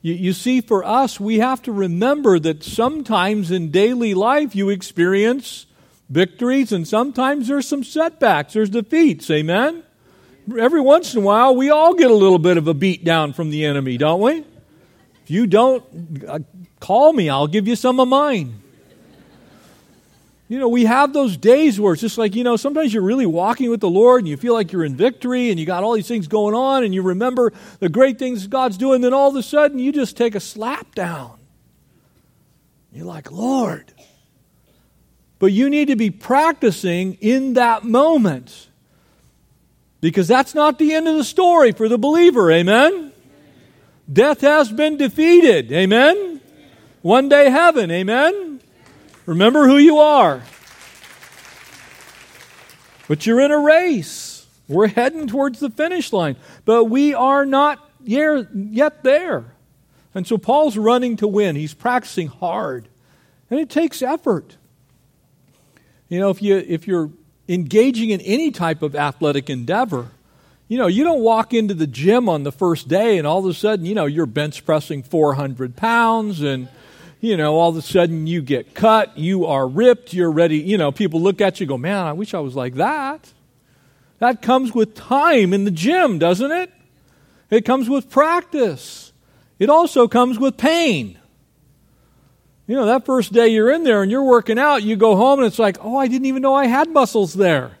You, 0.00 0.14
you 0.14 0.32
see, 0.32 0.60
for 0.60 0.84
us, 0.84 1.20
we 1.20 1.40
have 1.40 1.62
to 1.62 1.72
remember 1.72 2.38
that 2.38 2.62
sometimes 2.62 3.50
in 3.50 3.70
daily 3.70 4.14
life 4.14 4.54
you 4.54 4.70
experience 4.70 5.66
victories 6.12 6.72
and 6.72 6.86
sometimes 6.86 7.48
there's 7.48 7.66
some 7.66 7.82
setbacks, 7.82 8.52
there's 8.52 8.70
defeats. 8.70 9.30
Amen? 9.30 9.82
Every 10.58 10.80
once 10.80 11.14
in 11.14 11.22
a 11.22 11.24
while, 11.24 11.56
we 11.56 11.70
all 11.70 11.94
get 11.94 12.10
a 12.10 12.14
little 12.14 12.38
bit 12.38 12.58
of 12.58 12.68
a 12.68 12.74
beat 12.74 13.04
down 13.04 13.32
from 13.32 13.50
the 13.50 13.64
enemy, 13.64 13.96
don't 13.96 14.20
we? 14.20 14.44
If 15.22 15.30
you 15.30 15.46
don't, 15.46 15.84
uh, 16.28 16.40
call 16.80 17.12
me, 17.12 17.30
I'll 17.30 17.46
give 17.46 17.66
you 17.66 17.76
some 17.76 17.98
of 17.98 18.08
mine. 18.08 18.60
You 20.48 20.58
know, 20.58 20.68
we 20.68 20.84
have 20.84 21.14
those 21.14 21.38
days 21.38 21.80
where 21.80 21.94
it's 21.94 22.02
just 22.02 22.18
like, 22.18 22.34
you 22.34 22.44
know, 22.44 22.56
sometimes 22.56 22.92
you're 22.92 23.02
really 23.02 23.24
walking 23.24 23.70
with 23.70 23.80
the 23.80 23.88
Lord 23.88 24.20
and 24.20 24.28
you 24.28 24.36
feel 24.36 24.52
like 24.52 24.70
you're 24.70 24.84
in 24.84 24.94
victory 24.94 25.48
and 25.48 25.58
you 25.58 25.64
got 25.64 25.82
all 25.82 25.94
these 25.94 26.08
things 26.08 26.28
going 26.28 26.54
on 26.54 26.84
and 26.84 26.92
you 26.92 27.00
remember 27.00 27.54
the 27.78 27.88
great 27.88 28.18
things 28.18 28.46
God's 28.46 28.76
doing, 28.76 29.00
then 29.00 29.14
all 29.14 29.30
of 29.30 29.36
a 29.36 29.42
sudden 29.42 29.78
you 29.78 29.92
just 29.92 30.14
take 30.14 30.34
a 30.34 30.40
slap 30.40 30.94
down. 30.94 31.38
You're 32.92 33.06
like, 33.06 33.32
Lord. 33.32 33.94
But 35.42 35.50
you 35.50 35.70
need 35.70 35.88
to 35.88 35.96
be 35.96 36.10
practicing 36.10 37.14
in 37.14 37.54
that 37.54 37.82
moment 37.82 38.68
because 40.00 40.28
that's 40.28 40.54
not 40.54 40.78
the 40.78 40.94
end 40.94 41.08
of 41.08 41.16
the 41.16 41.24
story 41.24 41.72
for 41.72 41.88
the 41.88 41.98
believer. 41.98 42.52
Amen? 42.52 43.10
Death 44.10 44.42
has 44.42 44.70
been 44.70 44.98
defeated. 44.98 45.72
Amen? 45.72 46.40
One 47.00 47.28
day 47.28 47.50
heaven. 47.50 47.90
Amen? 47.90 48.60
Remember 49.26 49.66
who 49.66 49.78
you 49.78 49.98
are. 49.98 50.42
But 53.08 53.26
you're 53.26 53.40
in 53.40 53.50
a 53.50 53.58
race. 53.58 54.46
We're 54.68 54.86
heading 54.86 55.26
towards 55.26 55.58
the 55.58 55.70
finish 55.70 56.12
line. 56.12 56.36
But 56.64 56.84
we 56.84 57.14
are 57.14 57.44
not 57.44 57.90
yet 58.04 59.02
there. 59.02 59.56
And 60.14 60.24
so 60.24 60.38
Paul's 60.38 60.76
running 60.76 61.16
to 61.16 61.26
win. 61.26 61.56
He's 61.56 61.74
practicing 61.74 62.28
hard. 62.28 62.86
And 63.50 63.58
it 63.58 63.68
takes 63.68 64.02
effort. 64.02 64.56
You 66.12 66.20
know, 66.20 66.28
if, 66.28 66.42
you, 66.42 66.58
if 66.58 66.86
you're 66.86 67.10
engaging 67.48 68.10
in 68.10 68.20
any 68.20 68.50
type 68.50 68.82
of 68.82 68.94
athletic 68.94 69.48
endeavor, 69.48 70.08
you 70.68 70.76
know, 70.76 70.86
you 70.86 71.04
don't 71.04 71.22
walk 71.22 71.54
into 71.54 71.72
the 71.72 71.86
gym 71.86 72.28
on 72.28 72.42
the 72.42 72.52
first 72.52 72.86
day 72.86 73.16
and 73.16 73.26
all 73.26 73.38
of 73.38 73.46
a 73.46 73.54
sudden, 73.54 73.86
you 73.86 73.94
know, 73.94 74.04
you're 74.04 74.26
bench 74.26 74.66
pressing 74.66 75.02
400 75.02 75.74
pounds 75.74 76.42
and, 76.42 76.68
you 77.22 77.34
know, 77.38 77.54
all 77.54 77.70
of 77.70 77.78
a 77.78 77.80
sudden 77.80 78.26
you 78.26 78.42
get 78.42 78.74
cut, 78.74 79.16
you 79.16 79.46
are 79.46 79.66
ripped, 79.66 80.12
you're 80.12 80.30
ready. 80.30 80.58
You 80.58 80.76
know, 80.76 80.92
people 80.92 81.18
look 81.18 81.40
at 81.40 81.60
you 81.60 81.66
go, 81.66 81.78
man, 81.78 82.04
I 82.04 82.12
wish 82.12 82.34
I 82.34 82.40
was 82.40 82.54
like 82.54 82.74
that. 82.74 83.32
That 84.18 84.42
comes 84.42 84.74
with 84.74 84.94
time 84.94 85.54
in 85.54 85.64
the 85.64 85.70
gym, 85.70 86.18
doesn't 86.18 86.52
it? 86.52 86.70
It 87.48 87.64
comes 87.64 87.88
with 87.88 88.10
practice. 88.10 89.14
It 89.58 89.70
also 89.70 90.08
comes 90.08 90.38
with 90.38 90.58
pain. 90.58 91.18
You 92.66 92.76
know, 92.76 92.86
that 92.86 93.04
first 93.04 93.32
day 93.32 93.48
you're 93.48 93.70
in 93.70 93.82
there 93.82 94.02
and 94.02 94.10
you're 94.10 94.22
working 94.22 94.58
out, 94.58 94.82
you 94.82 94.96
go 94.96 95.16
home 95.16 95.40
and 95.40 95.46
it's 95.46 95.58
like, 95.58 95.78
oh, 95.80 95.96
I 95.96 96.06
didn't 96.06 96.26
even 96.26 96.42
know 96.42 96.54
I 96.54 96.66
had 96.66 96.88
muscles 96.88 97.34
there. 97.34 97.72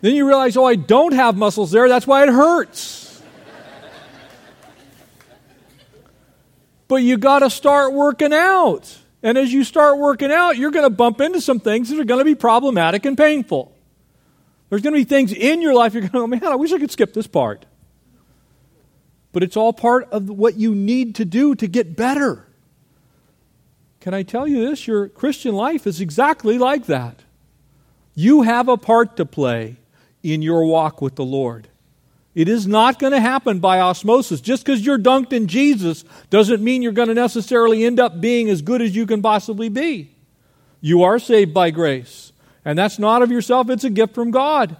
then 0.00 0.14
you 0.14 0.26
realize, 0.26 0.56
oh, 0.56 0.64
I 0.64 0.76
don't 0.76 1.12
have 1.12 1.36
muscles 1.36 1.72
there. 1.72 1.88
That's 1.88 2.06
why 2.06 2.22
it 2.22 2.28
hurts. 2.28 3.22
but 6.86 6.96
you 6.96 7.16
got 7.16 7.40
to 7.40 7.50
start 7.50 7.92
working 7.92 8.32
out. 8.32 8.98
And 9.22 9.36
as 9.36 9.52
you 9.52 9.64
start 9.64 9.98
working 9.98 10.30
out, 10.30 10.56
you're 10.56 10.70
going 10.70 10.84
to 10.84 10.90
bump 10.90 11.20
into 11.20 11.40
some 11.40 11.60
things 11.60 11.88
that 11.90 11.98
are 11.98 12.04
going 12.04 12.18
to 12.20 12.24
be 12.24 12.34
problematic 12.34 13.04
and 13.04 13.16
painful. 13.16 13.72
There's 14.68 14.82
going 14.82 14.94
to 14.94 15.00
be 15.00 15.04
things 15.04 15.32
in 15.32 15.60
your 15.60 15.74
life 15.74 15.92
you're 15.92 16.02
going 16.02 16.12
to 16.12 16.18
go, 16.18 16.26
man, 16.26 16.44
I 16.44 16.56
wish 16.56 16.72
I 16.72 16.78
could 16.78 16.90
skip 16.90 17.14
this 17.14 17.26
part. 17.26 17.66
But 19.32 19.42
it's 19.42 19.56
all 19.56 19.72
part 19.72 20.10
of 20.12 20.28
what 20.28 20.56
you 20.56 20.74
need 20.74 21.16
to 21.16 21.24
do 21.24 21.54
to 21.56 21.66
get 21.66 21.96
better. 21.96 22.46
Can 24.02 24.14
I 24.14 24.24
tell 24.24 24.48
you 24.48 24.68
this? 24.68 24.88
Your 24.88 25.08
Christian 25.08 25.54
life 25.54 25.86
is 25.86 26.00
exactly 26.00 26.58
like 26.58 26.86
that. 26.86 27.20
You 28.16 28.42
have 28.42 28.68
a 28.68 28.76
part 28.76 29.16
to 29.18 29.24
play 29.24 29.76
in 30.24 30.42
your 30.42 30.64
walk 30.64 31.00
with 31.00 31.14
the 31.14 31.24
Lord. 31.24 31.68
It 32.34 32.48
is 32.48 32.66
not 32.66 32.98
going 32.98 33.12
to 33.12 33.20
happen 33.20 33.60
by 33.60 33.78
osmosis. 33.78 34.40
Just 34.40 34.66
because 34.66 34.84
you're 34.84 34.98
dunked 34.98 35.32
in 35.32 35.46
Jesus 35.46 36.04
doesn't 36.30 36.64
mean 36.64 36.82
you're 36.82 36.90
going 36.90 37.10
to 37.10 37.14
necessarily 37.14 37.84
end 37.84 38.00
up 38.00 38.20
being 38.20 38.50
as 38.50 38.60
good 38.60 38.82
as 38.82 38.96
you 38.96 39.06
can 39.06 39.22
possibly 39.22 39.68
be. 39.68 40.10
You 40.80 41.04
are 41.04 41.20
saved 41.20 41.54
by 41.54 41.70
grace. 41.70 42.32
And 42.64 42.76
that's 42.76 42.98
not 42.98 43.22
of 43.22 43.30
yourself, 43.30 43.70
it's 43.70 43.84
a 43.84 43.90
gift 43.90 44.16
from 44.16 44.32
God. 44.32 44.76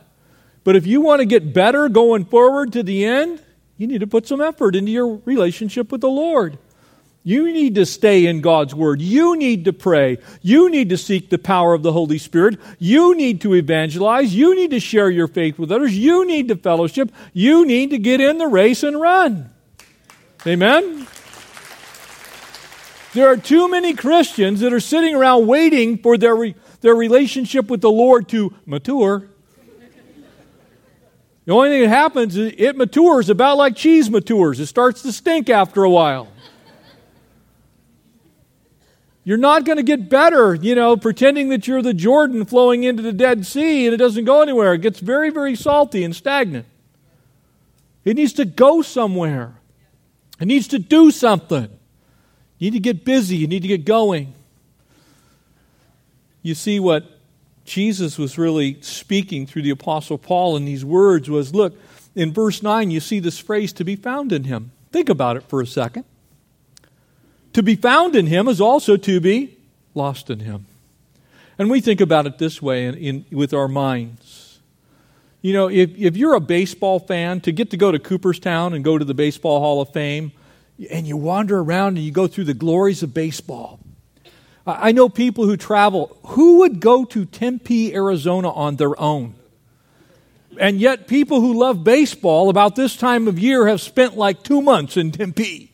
But 0.64 0.74
if 0.74 0.84
you 0.84 1.00
want 1.00 1.20
to 1.20 1.26
get 1.26 1.54
better 1.54 1.88
going 1.88 2.24
forward 2.24 2.72
to 2.72 2.82
the 2.82 3.04
end, 3.04 3.40
you 3.76 3.86
need 3.86 4.00
to 4.00 4.08
put 4.08 4.26
some 4.26 4.40
effort 4.40 4.74
into 4.74 4.90
your 4.90 5.20
relationship 5.24 5.92
with 5.92 6.00
the 6.00 6.10
Lord. 6.10 6.58
You 7.24 7.52
need 7.52 7.76
to 7.76 7.86
stay 7.86 8.26
in 8.26 8.40
God's 8.40 8.74
Word. 8.74 9.00
You 9.00 9.36
need 9.36 9.66
to 9.66 9.72
pray. 9.72 10.18
You 10.40 10.68
need 10.68 10.88
to 10.88 10.96
seek 10.96 11.30
the 11.30 11.38
power 11.38 11.72
of 11.72 11.82
the 11.82 11.92
Holy 11.92 12.18
Spirit. 12.18 12.58
You 12.80 13.14
need 13.14 13.40
to 13.42 13.54
evangelize. 13.54 14.34
You 14.34 14.56
need 14.56 14.72
to 14.72 14.80
share 14.80 15.08
your 15.08 15.28
faith 15.28 15.58
with 15.58 15.70
others. 15.70 15.96
You 15.96 16.26
need 16.26 16.48
to 16.48 16.56
fellowship. 16.56 17.12
You 17.32 17.64
need 17.64 17.90
to 17.90 17.98
get 17.98 18.20
in 18.20 18.38
the 18.38 18.48
race 18.48 18.82
and 18.82 19.00
run. 19.00 19.50
Amen? 20.44 21.06
There 23.12 23.28
are 23.28 23.36
too 23.36 23.68
many 23.68 23.94
Christians 23.94 24.60
that 24.60 24.72
are 24.72 24.80
sitting 24.80 25.14
around 25.14 25.46
waiting 25.46 25.98
for 25.98 26.18
their, 26.18 26.34
re- 26.34 26.54
their 26.80 26.94
relationship 26.94 27.68
with 27.68 27.82
the 27.82 27.90
Lord 27.90 28.28
to 28.30 28.52
mature. 28.66 29.28
The 31.44 31.52
only 31.52 31.68
thing 31.70 31.82
that 31.82 31.88
happens 31.88 32.36
is 32.36 32.54
it 32.56 32.76
matures 32.76 33.28
about 33.28 33.58
like 33.58 33.76
cheese 33.76 34.10
matures. 34.10 34.58
It 34.58 34.66
starts 34.66 35.02
to 35.02 35.12
stink 35.12 35.50
after 35.50 35.84
a 35.84 35.90
while. 35.90 36.31
You're 39.24 39.38
not 39.38 39.64
going 39.64 39.76
to 39.76 39.84
get 39.84 40.08
better, 40.08 40.54
you 40.54 40.74
know, 40.74 40.96
pretending 40.96 41.48
that 41.50 41.68
you're 41.68 41.82
the 41.82 41.94
Jordan 41.94 42.44
flowing 42.44 42.82
into 42.82 43.02
the 43.02 43.12
Dead 43.12 43.46
Sea 43.46 43.86
and 43.86 43.94
it 43.94 43.98
doesn't 43.98 44.24
go 44.24 44.42
anywhere. 44.42 44.74
It 44.74 44.80
gets 44.80 44.98
very, 44.98 45.30
very 45.30 45.54
salty 45.54 46.02
and 46.02 46.14
stagnant. 46.14 46.66
It 48.04 48.16
needs 48.16 48.32
to 48.34 48.44
go 48.44 48.82
somewhere. 48.82 49.54
It 50.40 50.46
needs 50.46 50.66
to 50.68 50.78
do 50.80 51.12
something. 51.12 51.68
You 52.58 52.70
need 52.70 52.76
to 52.76 52.80
get 52.80 53.04
busy. 53.04 53.36
You 53.36 53.46
need 53.46 53.62
to 53.62 53.68
get 53.68 53.84
going. 53.84 54.34
You 56.42 56.56
see 56.56 56.80
what 56.80 57.04
Jesus 57.64 58.18
was 58.18 58.36
really 58.36 58.80
speaking 58.82 59.46
through 59.46 59.62
the 59.62 59.70
Apostle 59.70 60.18
Paul 60.18 60.56
in 60.56 60.64
these 60.64 60.84
words 60.84 61.30
was 61.30 61.54
look, 61.54 61.74
in 62.16 62.32
verse 62.32 62.62
9, 62.62 62.90
you 62.90 62.98
see 62.98 63.20
this 63.20 63.38
phrase 63.38 63.72
to 63.74 63.84
be 63.84 63.94
found 63.94 64.32
in 64.32 64.44
him. 64.44 64.72
Think 64.90 65.08
about 65.08 65.36
it 65.36 65.44
for 65.44 65.60
a 65.60 65.66
second. 65.66 66.04
To 67.54 67.62
be 67.62 67.76
found 67.76 68.16
in 68.16 68.26
him 68.26 68.48
is 68.48 68.60
also 68.60 68.96
to 68.96 69.20
be 69.20 69.58
lost 69.94 70.30
in 70.30 70.40
him. 70.40 70.66
And 71.58 71.70
we 71.70 71.80
think 71.80 72.00
about 72.00 72.26
it 72.26 72.38
this 72.38 72.62
way 72.62 72.86
in, 72.86 72.94
in, 72.96 73.24
with 73.30 73.52
our 73.52 73.68
minds. 73.68 74.60
You 75.42 75.52
know, 75.52 75.68
if, 75.68 75.90
if 75.96 76.16
you're 76.16 76.34
a 76.34 76.40
baseball 76.40 76.98
fan, 76.98 77.40
to 77.42 77.52
get 77.52 77.70
to 77.70 77.76
go 77.76 77.92
to 77.92 77.98
Cooperstown 77.98 78.74
and 78.74 78.84
go 78.84 78.96
to 78.96 79.04
the 79.04 79.14
Baseball 79.14 79.60
Hall 79.60 79.80
of 79.80 79.92
Fame, 79.92 80.32
and 80.90 81.06
you 81.06 81.16
wander 81.16 81.58
around 81.58 81.96
and 81.96 81.98
you 81.98 82.10
go 82.10 82.26
through 82.26 82.44
the 82.44 82.54
glories 82.54 83.02
of 83.02 83.12
baseball. 83.12 83.80
I 84.64 84.92
know 84.92 85.08
people 85.08 85.44
who 85.44 85.56
travel. 85.56 86.16
Who 86.28 86.58
would 86.58 86.80
go 86.80 87.04
to 87.06 87.24
Tempe, 87.24 87.92
Arizona 87.94 88.50
on 88.50 88.76
their 88.76 88.98
own? 89.00 89.34
And 90.58 90.80
yet, 90.80 91.08
people 91.08 91.40
who 91.40 91.58
love 91.58 91.82
baseball 91.82 92.48
about 92.48 92.76
this 92.76 92.96
time 92.96 93.26
of 93.26 93.38
year 93.38 93.66
have 93.66 93.80
spent 93.80 94.16
like 94.16 94.42
two 94.42 94.62
months 94.62 94.96
in 94.96 95.10
Tempe. 95.10 95.71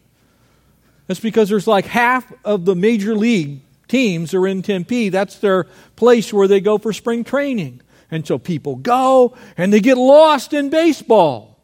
That's 1.08 1.20
because 1.20 1.48
there's 1.48 1.66
like 1.66 1.86
half 1.86 2.32
of 2.44 2.64
the 2.64 2.76
major 2.76 3.16
league 3.16 3.60
teams 3.88 4.34
are 4.34 4.46
in 4.46 4.62
Tempe. 4.62 5.08
That's 5.08 5.38
their 5.38 5.64
place 5.96 6.32
where 6.32 6.46
they 6.46 6.60
go 6.60 6.78
for 6.78 6.92
spring 6.92 7.24
training. 7.24 7.80
And 8.10 8.26
so 8.26 8.38
people 8.38 8.76
go 8.76 9.36
and 9.56 9.72
they 9.72 9.80
get 9.80 9.96
lost 9.98 10.52
in 10.52 10.70
baseball. 10.70 11.58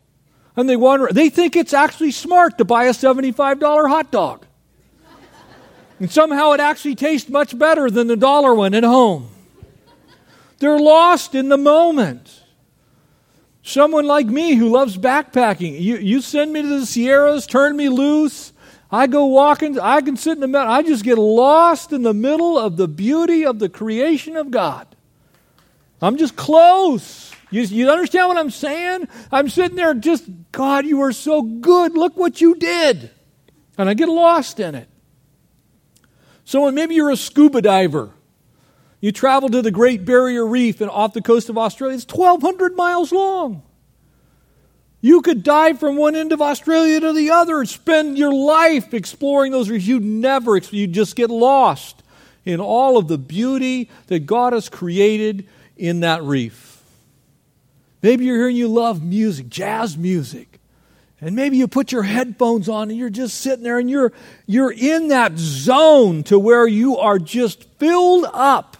And 0.57 0.69
they 0.69 0.77
wonder, 0.77 1.09
they 1.13 1.29
think 1.29 1.57
it's 1.57 1.75
actually 1.75 2.11
smart 2.11 2.59
to 2.59 2.65
buy 2.65 2.85
a 2.85 2.91
$75 2.91 3.89
hot 3.89 4.11
dog. 4.11 4.47
And 6.01 6.11
somehow 6.11 6.53
it 6.53 6.61
actually 6.61 6.95
tastes 6.97 7.29
much 7.29 7.57
better 7.57 7.91
than 7.91 8.07
the 8.07 8.17
dollar 8.17 8.55
one 8.55 8.75
at 8.75 8.83
home. 8.83 9.29
They're 10.59 10.79
lost 10.79 11.35
in 11.35 11.51
the 11.51 11.59
moment. 11.59 12.43
Someone 13.63 14.07
like 14.07 14.27
me 14.27 14.55
who 14.55 14.69
loves 14.69 14.97
backpacking, 14.97 15.81
you, 15.81 15.97
you 15.97 16.21
send 16.21 16.53
me 16.53 16.63
to 16.63 16.81
the 16.81 16.87
Sierras, 16.87 17.47
turn 17.47 17.77
me 17.77 17.89
loose, 17.89 18.53
I 18.95 19.09
go 19.09 19.27
walking, 19.27 19.77
I 19.81 20.03
can 20.03 20.17
sit 20.17 20.35
in 20.35 20.41
the 20.41 20.47
middle, 20.47 20.69
I 20.69 20.83
just 20.83 21.03
get 21.03 21.19
lost 21.19 21.93
in 21.93 22.03
the 22.03 22.15
middle 22.15 22.57
of 22.57 22.77
the 22.77 22.87
beauty 22.87 23.45
of 23.45 23.59
the 23.59 23.69
creation 23.69 24.37
of 24.37 24.53
God. 24.53 24.87
I'm 26.01 26.17
just 26.17 26.37
close. 26.37 27.33
You, 27.51 27.63
you 27.63 27.91
understand 27.91 28.29
what 28.29 28.37
I'm 28.37 28.51
saying? 28.51 29.09
I'm 29.33 29.49
sitting 29.49 29.77
there 29.77 29.95
just, 29.95 30.29
God, 30.53 30.87
you 30.87 31.03
are 31.03 31.11
so 31.11 31.43
good. 31.43 31.97
Look 31.97 32.17
what 32.17 32.41
you 32.41 32.55
did. 32.55 33.11
And 33.77 33.89
I 33.89 33.95
get 33.95 34.09
lost 34.09 34.61
in 34.61 34.77
it. 34.77 34.89
So 36.45 36.71
maybe 36.71 36.95
you're 36.95 37.11
a 37.11 37.17
scuba 37.17 37.63
diver. 37.63 38.11
You 39.01 39.11
travel 39.11 39.49
to 39.49 39.61
the 39.61 39.73
Great 39.73 40.05
Barrier 40.05 40.47
Reef 40.47 40.81
and 40.81 40.89
off 40.89 41.15
the 41.15 41.23
coast 41.23 41.49
of 41.49 41.59
Australia. 41.59 41.97
It's 41.97 42.07
1,200 42.07 42.77
miles 42.77 43.11
long. 43.11 43.65
You 45.05 45.21
could 45.21 45.43
dive 45.43 45.81
from 45.81 45.97
one 45.97 46.17
end 46.17 46.33
of 46.33 46.41
Australia 46.41 46.99
to 46.99 47.13
the 47.13 47.29
other 47.29 47.61
and 47.61 47.69
spend 47.69 48.17
your 48.17 48.33
life 48.33 48.95
exploring 48.95 49.53
those 49.53 49.69
reefs. 49.69 49.87
You'd 49.87 50.03
never, 50.03 50.57
you'd 50.57 50.95
just 50.95 51.15
get 51.15 51.29
lost 51.29 52.03
in 52.47 52.59
all 52.59 52.97
of 52.97 53.07
the 53.07 53.19
beauty 53.19 53.91
that 54.07 54.21
God 54.21 54.55
has 54.55 54.71
created 54.71 55.47
in 55.77 56.01
that 56.01 56.23
reef. 56.23 56.83
Maybe 58.01 58.25
you're 58.25 58.39
here 58.39 58.49
and 58.49 58.57
you 58.57 58.67
love 58.67 59.05
music, 59.05 59.51
jazz 59.51 59.99
music. 59.99 60.59
And 61.21 61.37
maybe 61.37 61.59
you 61.59 61.69
put 61.69 61.93
your 61.93 62.05
headphones 62.05 62.71
on 62.71 62.89
and 62.89 62.99
you're 62.99 63.11
just 63.11 63.43
sitting 63.43 63.63
there 63.63 63.79
and 63.79 63.91
you're, 63.91 64.15
you're 64.47 64.73
in 64.73 65.09
that 65.09 65.37
zone 65.37 66.23
to 66.25 66.39
where 66.39 66.67
you 66.67 66.97
are 66.97 67.19
just 67.19 67.65
filled 67.79 68.25
up 68.33 68.79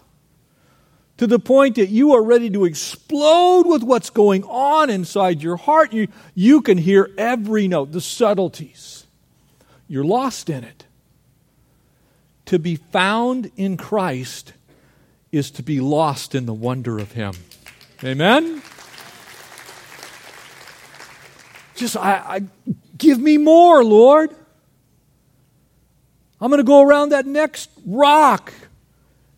to 1.17 1.27
the 1.27 1.39
point 1.39 1.77
that 1.77 1.89
you 1.89 2.13
are 2.13 2.23
ready 2.23 2.51
to 2.51 2.65
explode 2.65 3.67
with 3.67 3.83
what's 3.83 4.11
going 4.11 4.43
on 4.45 4.91
inside 4.91 5.43
your 5.43 5.57
heart. 5.57 5.93
You, 5.93 6.09
you 6.35 6.61
can 6.61 6.79
hear 6.79 7.11
every 7.17 7.69
note, 7.69 7.93
the 7.93 8.01
subtleties. 8.01 9.07
You're 9.87 10.05
lost 10.05 10.51
in 10.51 10.65
it. 10.65 10.85
To 12.47 12.59
be 12.59 12.77
found 12.77 13.51
in 13.57 13.77
Christ 13.77 14.53
is 15.33 15.51
to 15.53 15.63
be 15.63 15.81
lost 15.81 16.35
in 16.35 16.47
the 16.47 16.55
wonder 16.55 16.99
of 16.99 17.13
Him. 17.13 17.35
Amen? 18.03 18.63
Just, 21.75 21.97
I, 21.97 22.13
I 22.13 22.43
give 22.99 23.19
me 23.19 23.39
more, 23.39 23.85
Lord. 23.85 24.35
I'm 26.41 26.51
going 26.51 26.59
to 26.59 26.65
go 26.65 26.83
around 26.83 27.11
that 27.11 27.27
next 27.27 27.71
rock. 27.87 28.53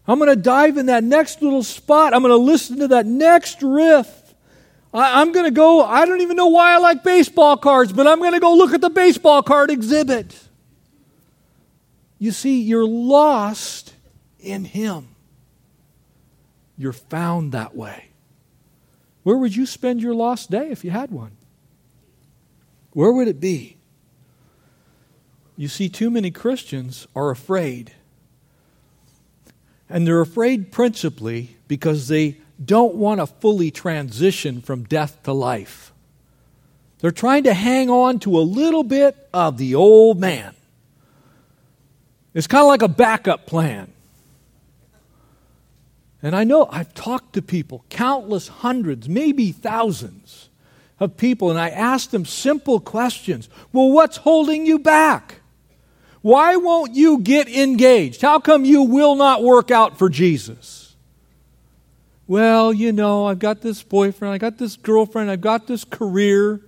I'm 0.08 0.18
going 0.18 0.30
to 0.30 0.36
dive 0.36 0.76
in 0.76 0.86
that 0.86 1.02
next 1.02 1.42
little 1.42 1.62
spot. 1.62 2.14
I'm 2.14 2.22
going 2.22 2.32
to 2.32 2.36
listen 2.36 2.78
to 2.78 2.88
that 2.88 3.06
next 3.06 3.62
riff. 3.62 4.08
I, 4.94 5.20
am 5.20 5.32
going 5.32 5.44
to 5.44 5.50
go, 5.50 5.84
I 5.84 6.06
don't 6.06 6.20
even 6.20 6.36
know 6.36 6.46
why 6.46 6.74
I 6.74 6.78
like 6.78 7.02
baseball 7.02 7.56
cards, 7.56 7.92
but 7.92 8.06
I'm 8.06 8.18
going 8.18 8.32
to 8.32 8.40
go 8.40 8.54
look 8.54 8.72
at 8.72 8.80
the 8.80 8.90
baseball 8.90 9.42
card 9.42 9.70
exhibit. 9.70 10.38
You 12.18 12.30
see, 12.30 12.62
you're 12.62 12.86
lost 12.86 13.94
in 14.38 14.64
Him. 14.64 15.08
you're 16.78 16.92
found 16.92 17.52
that 17.52 17.74
way. 17.74 18.10
Where 19.22 19.36
would 19.36 19.56
you 19.56 19.66
spend 19.66 20.00
your 20.00 20.14
lost 20.14 20.50
day 20.50 20.70
if 20.70 20.84
you 20.84 20.92
had 20.92 21.10
one? 21.10 21.32
Where 22.92 23.12
would 23.12 23.28
it 23.28 23.40
be? 23.40 23.76
You 25.56 25.68
see, 25.68 25.88
too 25.88 26.10
many 26.10 26.30
Christians 26.30 27.06
are 27.14 27.30
afraid. 27.30 27.92
And 29.88 30.06
they're 30.06 30.20
afraid 30.20 30.72
principally 30.72 31.56
because 31.68 32.08
they 32.08 32.38
don't 32.62 32.94
want 32.94 33.20
to 33.20 33.26
fully 33.26 33.70
transition 33.70 34.60
from 34.60 34.84
death 34.84 35.22
to 35.24 35.32
life. 35.32 35.92
They're 37.00 37.10
trying 37.10 37.44
to 37.44 37.54
hang 37.54 37.90
on 37.90 38.18
to 38.20 38.38
a 38.38 38.40
little 38.40 38.82
bit 38.82 39.28
of 39.32 39.58
the 39.58 39.74
old 39.74 40.18
man. 40.18 40.54
It's 42.34 42.46
kind 42.46 42.62
of 42.62 42.68
like 42.68 42.82
a 42.82 42.88
backup 42.88 43.46
plan. 43.46 43.92
And 46.22 46.34
I 46.34 46.44
know 46.44 46.68
I've 46.70 46.92
talked 46.94 47.34
to 47.34 47.42
people, 47.42 47.84
countless 47.88 48.48
hundreds, 48.48 49.08
maybe 49.08 49.52
thousands 49.52 50.48
of 50.98 51.16
people, 51.16 51.50
and 51.50 51.60
I 51.60 51.68
ask 51.68 52.10
them 52.10 52.24
simple 52.24 52.80
questions. 52.80 53.48
Well, 53.72 53.90
what's 53.90 54.16
holding 54.16 54.66
you 54.66 54.78
back? 54.78 55.36
Why 56.26 56.56
won't 56.56 56.96
you 56.96 57.20
get 57.20 57.46
engaged? 57.48 58.20
How 58.20 58.40
come 58.40 58.64
you 58.64 58.82
will 58.82 59.14
not 59.14 59.44
work 59.44 59.70
out 59.70 59.96
for 59.96 60.08
Jesus? 60.08 60.96
Well, 62.26 62.72
you 62.72 62.90
know, 62.90 63.26
I've 63.26 63.38
got 63.38 63.60
this 63.60 63.84
boyfriend, 63.84 64.34
I've 64.34 64.40
got 64.40 64.58
this 64.58 64.74
girlfriend, 64.74 65.30
I've 65.30 65.40
got 65.40 65.68
this 65.68 65.84
career. 65.84 66.62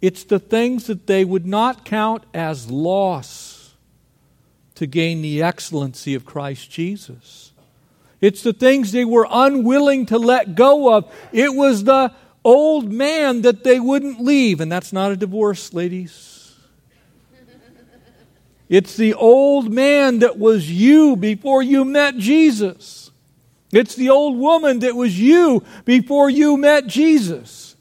It's 0.00 0.22
the 0.22 0.38
things 0.38 0.86
that 0.86 1.08
they 1.08 1.24
would 1.24 1.44
not 1.44 1.84
count 1.84 2.22
as 2.32 2.70
loss 2.70 3.74
to 4.76 4.86
gain 4.86 5.22
the 5.22 5.42
excellency 5.42 6.14
of 6.14 6.24
Christ 6.24 6.70
Jesus. 6.70 7.50
It's 8.20 8.44
the 8.44 8.52
things 8.52 8.92
they 8.92 9.04
were 9.04 9.26
unwilling 9.28 10.06
to 10.06 10.18
let 10.18 10.54
go 10.54 10.94
of. 10.94 11.12
It 11.32 11.52
was 11.52 11.82
the 11.82 12.12
old 12.44 12.92
man 12.92 13.42
that 13.42 13.64
they 13.64 13.80
wouldn't 13.80 14.20
leave. 14.20 14.60
And 14.60 14.70
that's 14.70 14.92
not 14.92 15.10
a 15.10 15.16
divorce, 15.16 15.74
ladies. 15.74 16.37
It's 18.68 18.96
the 18.96 19.14
old 19.14 19.72
man 19.72 20.18
that 20.18 20.38
was 20.38 20.70
you 20.70 21.16
before 21.16 21.62
you 21.62 21.84
met 21.84 22.16
Jesus. 22.18 23.10
It's 23.72 23.94
the 23.94 24.10
old 24.10 24.38
woman 24.38 24.80
that 24.80 24.94
was 24.94 25.18
you 25.18 25.62
before 25.84 26.28
you 26.30 26.56
met 26.56 26.86
Jesus. 26.86 27.76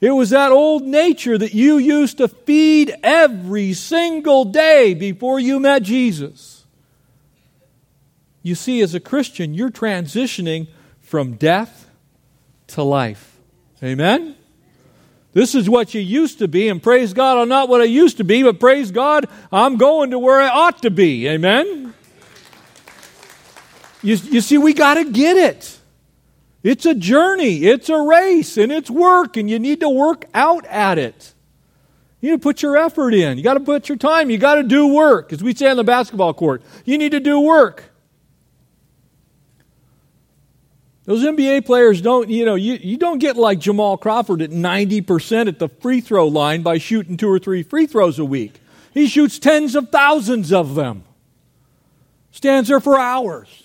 It 0.00 0.12
was 0.12 0.30
that 0.30 0.50
old 0.50 0.82
nature 0.82 1.36
that 1.36 1.52
you 1.52 1.78
used 1.78 2.18
to 2.18 2.28
feed 2.28 2.94
every 3.02 3.74
single 3.74 4.44
day 4.44 4.94
before 4.94 5.38
you 5.38 5.60
met 5.60 5.82
Jesus. 5.82 6.64
You 8.42 8.54
see, 8.54 8.80
as 8.80 8.94
a 8.94 9.00
Christian, 9.00 9.52
you're 9.52 9.70
transitioning 9.70 10.68
from 11.00 11.34
death 11.34 11.90
to 12.68 12.82
life. 12.82 13.36
Amen? 13.82 14.36
This 15.32 15.54
is 15.54 15.70
what 15.70 15.94
you 15.94 16.00
used 16.00 16.40
to 16.40 16.48
be, 16.48 16.68
and 16.68 16.82
praise 16.82 17.12
God, 17.12 17.38
I'm 17.38 17.48
not 17.48 17.68
what 17.68 17.80
I 17.80 17.84
used 17.84 18.16
to 18.16 18.24
be, 18.24 18.42
but 18.42 18.58
praise 18.58 18.90
God, 18.90 19.26
I'm 19.52 19.76
going 19.76 20.10
to 20.10 20.18
where 20.18 20.40
I 20.40 20.48
ought 20.48 20.82
to 20.82 20.90
be. 20.90 21.28
Amen? 21.28 21.94
You, 24.02 24.16
you 24.16 24.40
see, 24.40 24.58
we 24.58 24.74
got 24.74 24.94
to 24.94 25.04
get 25.04 25.36
it. 25.36 25.78
It's 26.62 26.84
a 26.84 26.94
journey, 26.94 27.64
it's 27.64 27.88
a 27.88 28.00
race, 28.00 28.56
and 28.56 28.72
it's 28.72 28.90
work, 28.90 29.36
and 29.36 29.48
you 29.48 29.58
need 29.58 29.80
to 29.80 29.88
work 29.88 30.24
out 30.34 30.66
at 30.66 30.98
it. 30.98 31.32
You 32.20 32.32
need 32.32 32.36
to 32.36 32.42
put 32.42 32.60
your 32.60 32.76
effort 32.76 33.14
in. 33.14 33.38
You 33.38 33.44
got 33.44 33.54
to 33.54 33.60
put 33.60 33.88
your 33.88 33.96
time. 33.96 34.28
You 34.28 34.36
got 34.36 34.56
to 34.56 34.62
do 34.62 34.88
work. 34.88 35.32
As 35.32 35.42
we 35.42 35.54
say 35.54 35.70
on 35.70 35.78
the 35.78 35.84
basketball 35.84 36.34
court, 36.34 36.62
you 36.84 36.98
need 36.98 37.12
to 37.12 37.20
do 37.20 37.40
work. 37.40 37.84
Those 41.10 41.24
NBA 41.24 41.66
players 41.66 42.00
don't, 42.00 42.30
you 42.30 42.44
know, 42.44 42.54
you, 42.54 42.74
you 42.74 42.96
don't 42.96 43.18
get 43.18 43.36
like 43.36 43.58
Jamal 43.58 43.96
Crawford 43.96 44.40
at 44.42 44.50
90% 44.50 45.48
at 45.48 45.58
the 45.58 45.68
free 45.68 46.00
throw 46.00 46.28
line 46.28 46.62
by 46.62 46.78
shooting 46.78 47.16
two 47.16 47.28
or 47.28 47.40
three 47.40 47.64
free 47.64 47.88
throws 47.88 48.20
a 48.20 48.24
week. 48.24 48.60
He 48.94 49.08
shoots 49.08 49.40
tens 49.40 49.74
of 49.74 49.88
thousands 49.88 50.52
of 50.52 50.76
them. 50.76 51.02
Stands 52.30 52.68
there 52.68 52.78
for 52.78 52.96
hours. 52.96 53.64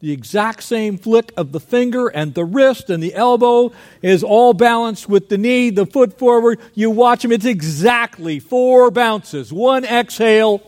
The 0.00 0.10
exact 0.10 0.62
same 0.62 0.96
flick 0.96 1.32
of 1.36 1.52
the 1.52 1.60
finger 1.60 2.08
and 2.08 2.32
the 2.32 2.46
wrist 2.46 2.88
and 2.88 3.02
the 3.02 3.14
elbow 3.14 3.72
is 4.00 4.24
all 4.24 4.54
balanced 4.54 5.10
with 5.10 5.28
the 5.28 5.36
knee, 5.36 5.68
the 5.68 5.84
foot 5.84 6.18
forward. 6.18 6.60
You 6.72 6.88
watch 6.88 7.26
him, 7.26 7.30
it's 7.30 7.44
exactly 7.44 8.38
four 8.38 8.90
bounces. 8.90 9.52
One 9.52 9.84
exhale, 9.84 10.62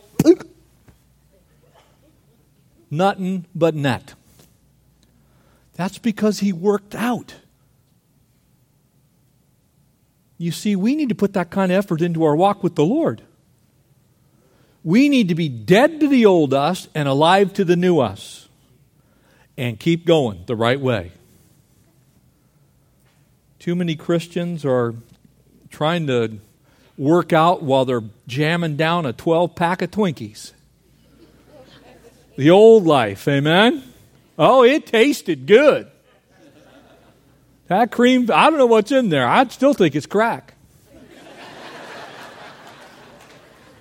nothing 2.90 3.46
but 3.54 3.74
net. 3.74 4.12
That's 5.78 5.98
because 5.98 6.40
he 6.40 6.52
worked 6.52 6.96
out. 6.96 7.36
You 10.36 10.50
see, 10.50 10.74
we 10.74 10.96
need 10.96 11.08
to 11.10 11.14
put 11.14 11.34
that 11.34 11.50
kind 11.50 11.70
of 11.70 11.78
effort 11.78 12.02
into 12.02 12.24
our 12.24 12.34
walk 12.34 12.64
with 12.64 12.74
the 12.74 12.84
Lord. 12.84 13.22
We 14.82 15.08
need 15.08 15.28
to 15.28 15.36
be 15.36 15.48
dead 15.48 16.00
to 16.00 16.08
the 16.08 16.26
old 16.26 16.52
us 16.52 16.88
and 16.96 17.06
alive 17.06 17.52
to 17.54 17.64
the 17.64 17.76
new 17.76 18.00
us 18.00 18.48
and 19.56 19.78
keep 19.78 20.04
going 20.04 20.42
the 20.46 20.56
right 20.56 20.80
way. 20.80 21.12
Too 23.60 23.76
many 23.76 23.94
Christians 23.94 24.64
are 24.64 24.96
trying 25.70 26.08
to 26.08 26.38
work 26.96 27.32
out 27.32 27.62
while 27.62 27.84
they're 27.84 28.02
jamming 28.26 28.76
down 28.76 29.06
a 29.06 29.12
12 29.12 29.54
pack 29.54 29.80
of 29.82 29.92
Twinkies. 29.92 30.50
The 32.36 32.50
old 32.50 32.84
life, 32.84 33.28
amen? 33.28 33.84
Oh, 34.38 34.62
it 34.62 34.86
tasted 34.86 35.46
good. 35.46 35.90
That 37.66 37.90
cream, 37.90 38.30
I 38.32 38.48
don't 38.48 38.58
know 38.58 38.66
what's 38.66 38.92
in 38.92 39.08
there. 39.08 39.26
I 39.26 39.46
still 39.48 39.74
think 39.74 39.96
it's 39.96 40.06
crack. 40.06 40.54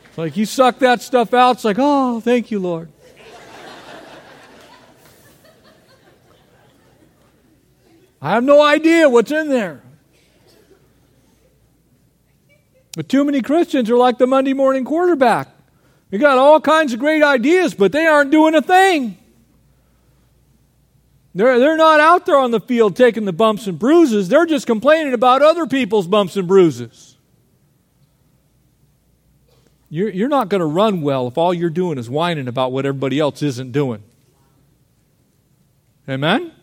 It's 0.07 0.17
like 0.17 0.35
you 0.35 0.45
suck 0.45 0.79
that 0.79 1.01
stuff 1.01 1.33
out, 1.33 1.57
it's 1.57 1.63
like, 1.63 1.77
oh, 1.79 2.19
thank 2.19 2.49
you, 2.49 2.59
Lord. 2.59 2.89
I 8.19 8.31
have 8.31 8.43
no 8.43 8.61
idea 8.61 9.07
what's 9.07 9.31
in 9.31 9.49
there. 9.49 9.81
But 12.95 13.07
too 13.07 13.23
many 13.23 13.43
Christians 13.43 13.91
are 13.91 13.95
like 13.95 14.17
the 14.17 14.25
Monday 14.25 14.53
morning 14.53 14.85
quarterback. 14.85 15.49
They 16.09 16.17
got 16.17 16.39
all 16.39 16.59
kinds 16.59 16.93
of 16.93 16.99
great 16.99 17.21
ideas, 17.21 17.75
but 17.75 17.91
they 17.91 18.07
aren't 18.07 18.31
doing 18.31 18.55
a 18.55 18.61
thing. 18.61 19.17
They're, 21.37 21.59
they're 21.59 21.77
not 21.77 21.99
out 21.99 22.25
there 22.25 22.39
on 22.39 22.49
the 22.49 22.59
field 22.59 22.95
taking 22.95 23.25
the 23.25 23.31
bumps 23.31 23.67
and 23.67 23.77
bruises. 23.77 24.27
They're 24.27 24.47
just 24.47 24.65
complaining 24.65 25.13
about 25.13 25.43
other 25.43 25.67
people's 25.67 26.07
bumps 26.07 26.35
and 26.35 26.47
bruises. 26.47 27.15
You're, 29.87 30.09
you're 30.09 30.29
not 30.29 30.49
going 30.49 30.61
to 30.61 30.65
run 30.65 31.03
well 31.03 31.27
if 31.27 31.37
all 31.37 31.53
you're 31.53 31.69
doing 31.69 31.99
is 31.99 32.09
whining 32.09 32.47
about 32.47 32.71
what 32.71 32.87
everybody 32.87 33.19
else 33.19 33.43
isn't 33.43 33.71
doing. 33.71 34.01
Amen? 36.09 36.53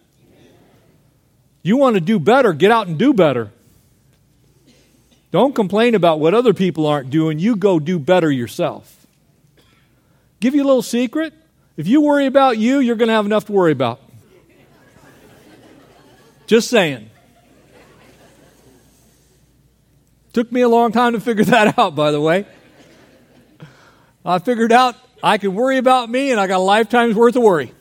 You 1.62 1.76
want 1.76 1.94
to 1.94 2.00
do 2.00 2.18
better, 2.18 2.52
get 2.52 2.72
out 2.72 2.88
and 2.88 2.98
do 2.98 3.14
better. 3.14 3.52
Don't 5.30 5.54
complain 5.54 5.94
about 5.94 6.18
what 6.18 6.34
other 6.34 6.52
people 6.52 6.84
aren't 6.84 7.10
doing. 7.10 7.38
You 7.38 7.54
go 7.54 7.78
do 7.78 8.00
better 8.00 8.28
yourself. 8.28 9.06
Give 10.40 10.52
you 10.52 10.64
a 10.64 10.66
little 10.66 10.82
secret. 10.82 11.32
If 11.76 11.86
you 11.86 12.00
worry 12.00 12.26
about 12.26 12.58
you, 12.58 12.80
you're 12.80 12.96
going 12.96 13.06
to 13.06 13.14
have 13.14 13.24
enough 13.24 13.44
to 13.44 13.52
worry 13.52 13.70
about. 13.70 14.00
Just 16.46 16.68
saying. 16.68 17.10
Took 20.32 20.50
me 20.50 20.62
a 20.62 20.68
long 20.68 20.92
time 20.92 21.12
to 21.12 21.20
figure 21.20 21.44
that 21.46 21.78
out, 21.78 21.94
by 21.94 22.10
the 22.10 22.20
way. 22.20 22.46
I 24.24 24.38
figured 24.38 24.72
out 24.72 24.96
I 25.22 25.38
can 25.38 25.54
worry 25.54 25.78
about 25.78 26.10
me 26.10 26.30
and 26.30 26.40
I 26.40 26.46
got 26.46 26.56
a 26.56 26.62
lifetime's 26.62 27.14
worth 27.14 27.36
of 27.36 27.42
worry. 27.42 27.72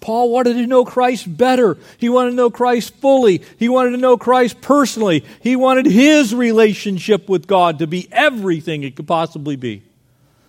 Paul 0.00 0.30
wanted 0.30 0.54
to 0.54 0.66
know 0.66 0.84
Christ 0.84 1.36
better. 1.36 1.76
He 1.98 2.08
wanted 2.08 2.30
to 2.30 2.36
know 2.36 2.50
Christ 2.50 2.94
fully. 2.96 3.42
He 3.58 3.68
wanted 3.68 3.90
to 3.90 3.96
know 3.98 4.16
Christ 4.16 4.60
personally. 4.60 5.24
He 5.42 5.56
wanted 5.56 5.86
his 5.86 6.34
relationship 6.34 7.28
with 7.28 7.46
God 7.46 7.78
to 7.80 7.86
be 7.86 8.08
everything 8.10 8.82
it 8.82 8.96
could 8.96 9.06
possibly 9.06 9.56
be. 9.56 9.82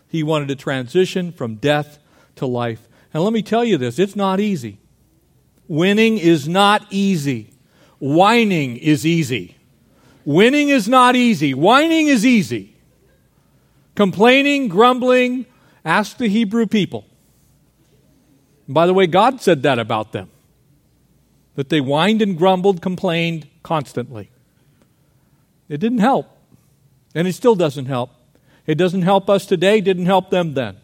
He 0.07 0.23
wanted 0.23 0.47
to 0.49 0.55
transition 0.55 1.31
from 1.31 1.55
death 1.55 1.99
to 2.37 2.45
life. 2.45 2.87
And 3.13 3.23
let 3.23 3.33
me 3.33 3.41
tell 3.41 3.63
you 3.63 3.77
this 3.77 3.99
it's 3.99 4.15
not 4.15 4.39
easy. 4.39 4.79
Winning 5.67 6.17
is 6.17 6.47
not 6.47 6.85
easy. 6.89 7.53
Whining 7.99 8.77
is 8.77 9.05
easy. 9.05 9.57
Winning 10.25 10.69
is 10.69 10.87
not 10.87 11.15
easy. 11.15 11.53
Whining 11.53 12.07
is 12.07 12.25
easy. 12.25 12.75
Complaining, 13.95 14.67
grumbling, 14.67 15.45
ask 15.85 16.17
the 16.17 16.27
Hebrew 16.27 16.65
people. 16.65 17.05
By 18.67 18.85
the 18.85 18.93
way, 18.93 19.07
God 19.07 19.41
said 19.41 19.63
that 19.63 19.79
about 19.79 20.11
them 20.11 20.29
that 21.55 21.69
they 21.69 21.79
whined 21.79 22.21
and 22.21 22.37
grumbled, 22.37 22.81
complained 22.81 23.47
constantly. 23.61 24.29
It 25.69 25.77
didn't 25.77 25.99
help. 25.99 26.27
And 27.13 27.27
it 27.27 27.33
still 27.33 27.55
doesn't 27.55 27.85
help. 27.85 28.09
It 28.65 28.75
doesn't 28.75 29.01
help 29.01 29.29
us 29.29 29.45
today, 29.45 29.81
didn't 29.81 30.05
help 30.05 30.29
them 30.29 30.53
then. 30.53 30.77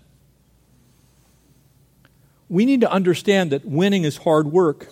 We 2.50 2.66
need 2.66 2.82
to 2.82 2.92
understand 2.92 3.52
that 3.52 3.66
winning 3.66 4.04
is 4.04 4.18
hard 4.18 4.48
work. 4.48 4.88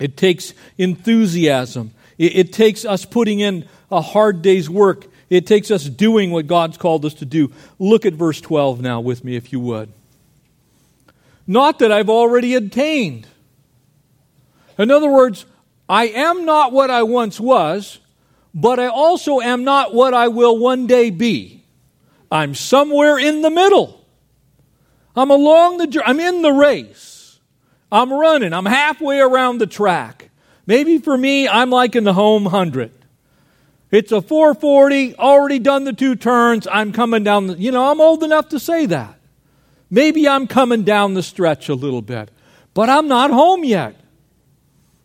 It 0.00 0.16
takes 0.16 0.52
enthusiasm. 0.78 1.92
It, 2.18 2.36
it 2.36 2.52
takes 2.52 2.84
us 2.84 3.04
putting 3.04 3.40
in 3.40 3.68
a 3.90 4.00
hard 4.00 4.42
day's 4.42 4.68
work. 4.68 5.06
It 5.30 5.46
takes 5.46 5.70
us 5.70 5.84
doing 5.84 6.30
what 6.30 6.46
God's 6.46 6.76
called 6.76 7.04
us 7.04 7.14
to 7.14 7.24
do. 7.24 7.52
Look 7.78 8.06
at 8.06 8.14
verse 8.14 8.40
12 8.40 8.80
now 8.80 9.00
with 9.00 9.24
me, 9.24 9.36
if 9.36 9.52
you 9.52 9.60
would. 9.60 9.92
Not 11.46 11.78
that 11.78 11.92
I've 11.92 12.10
already 12.10 12.54
attained. 12.54 13.26
In 14.78 14.90
other 14.90 15.10
words, 15.10 15.46
I 15.88 16.08
am 16.08 16.44
not 16.44 16.72
what 16.72 16.90
I 16.90 17.04
once 17.04 17.38
was, 17.38 17.98
but 18.52 18.80
I 18.80 18.88
also 18.88 19.40
am 19.40 19.64
not 19.64 19.94
what 19.94 20.14
I 20.14 20.28
will 20.28 20.58
one 20.58 20.86
day 20.86 21.10
be. 21.10 21.64
I'm 22.30 22.54
somewhere 22.54 23.18
in 23.18 23.42
the 23.42 23.50
middle. 23.50 24.05
I'm 25.16 25.30
along 25.30 25.78
the 25.78 26.02
I'm 26.04 26.20
in 26.20 26.42
the 26.42 26.52
race. 26.52 27.40
I'm 27.90 28.12
running. 28.12 28.52
I'm 28.52 28.66
halfway 28.66 29.20
around 29.20 29.58
the 29.58 29.66
track. 29.66 30.30
Maybe 30.66 30.98
for 30.98 31.16
me, 31.16 31.48
I'm 31.48 31.70
like 31.70 31.96
in 31.96 32.04
the 32.04 32.12
home 32.12 32.44
100. 32.44 32.92
It's 33.90 34.12
a 34.12 34.20
440, 34.20 35.16
already 35.16 35.60
done 35.60 35.84
the 35.84 35.92
two 35.92 36.16
turns. 36.16 36.66
I'm 36.70 36.92
coming 36.92 37.22
down 37.22 37.46
the, 37.46 37.54
you 37.54 37.70
know, 37.70 37.90
I'm 37.90 38.00
old 38.00 38.24
enough 38.24 38.48
to 38.48 38.58
say 38.58 38.86
that. 38.86 39.18
Maybe 39.88 40.28
I'm 40.28 40.48
coming 40.48 40.82
down 40.82 41.14
the 41.14 41.22
stretch 41.22 41.68
a 41.68 41.74
little 41.74 42.02
bit, 42.02 42.30
but 42.74 42.90
I'm 42.90 43.06
not 43.06 43.30
home 43.30 43.62
yet. 43.62 43.94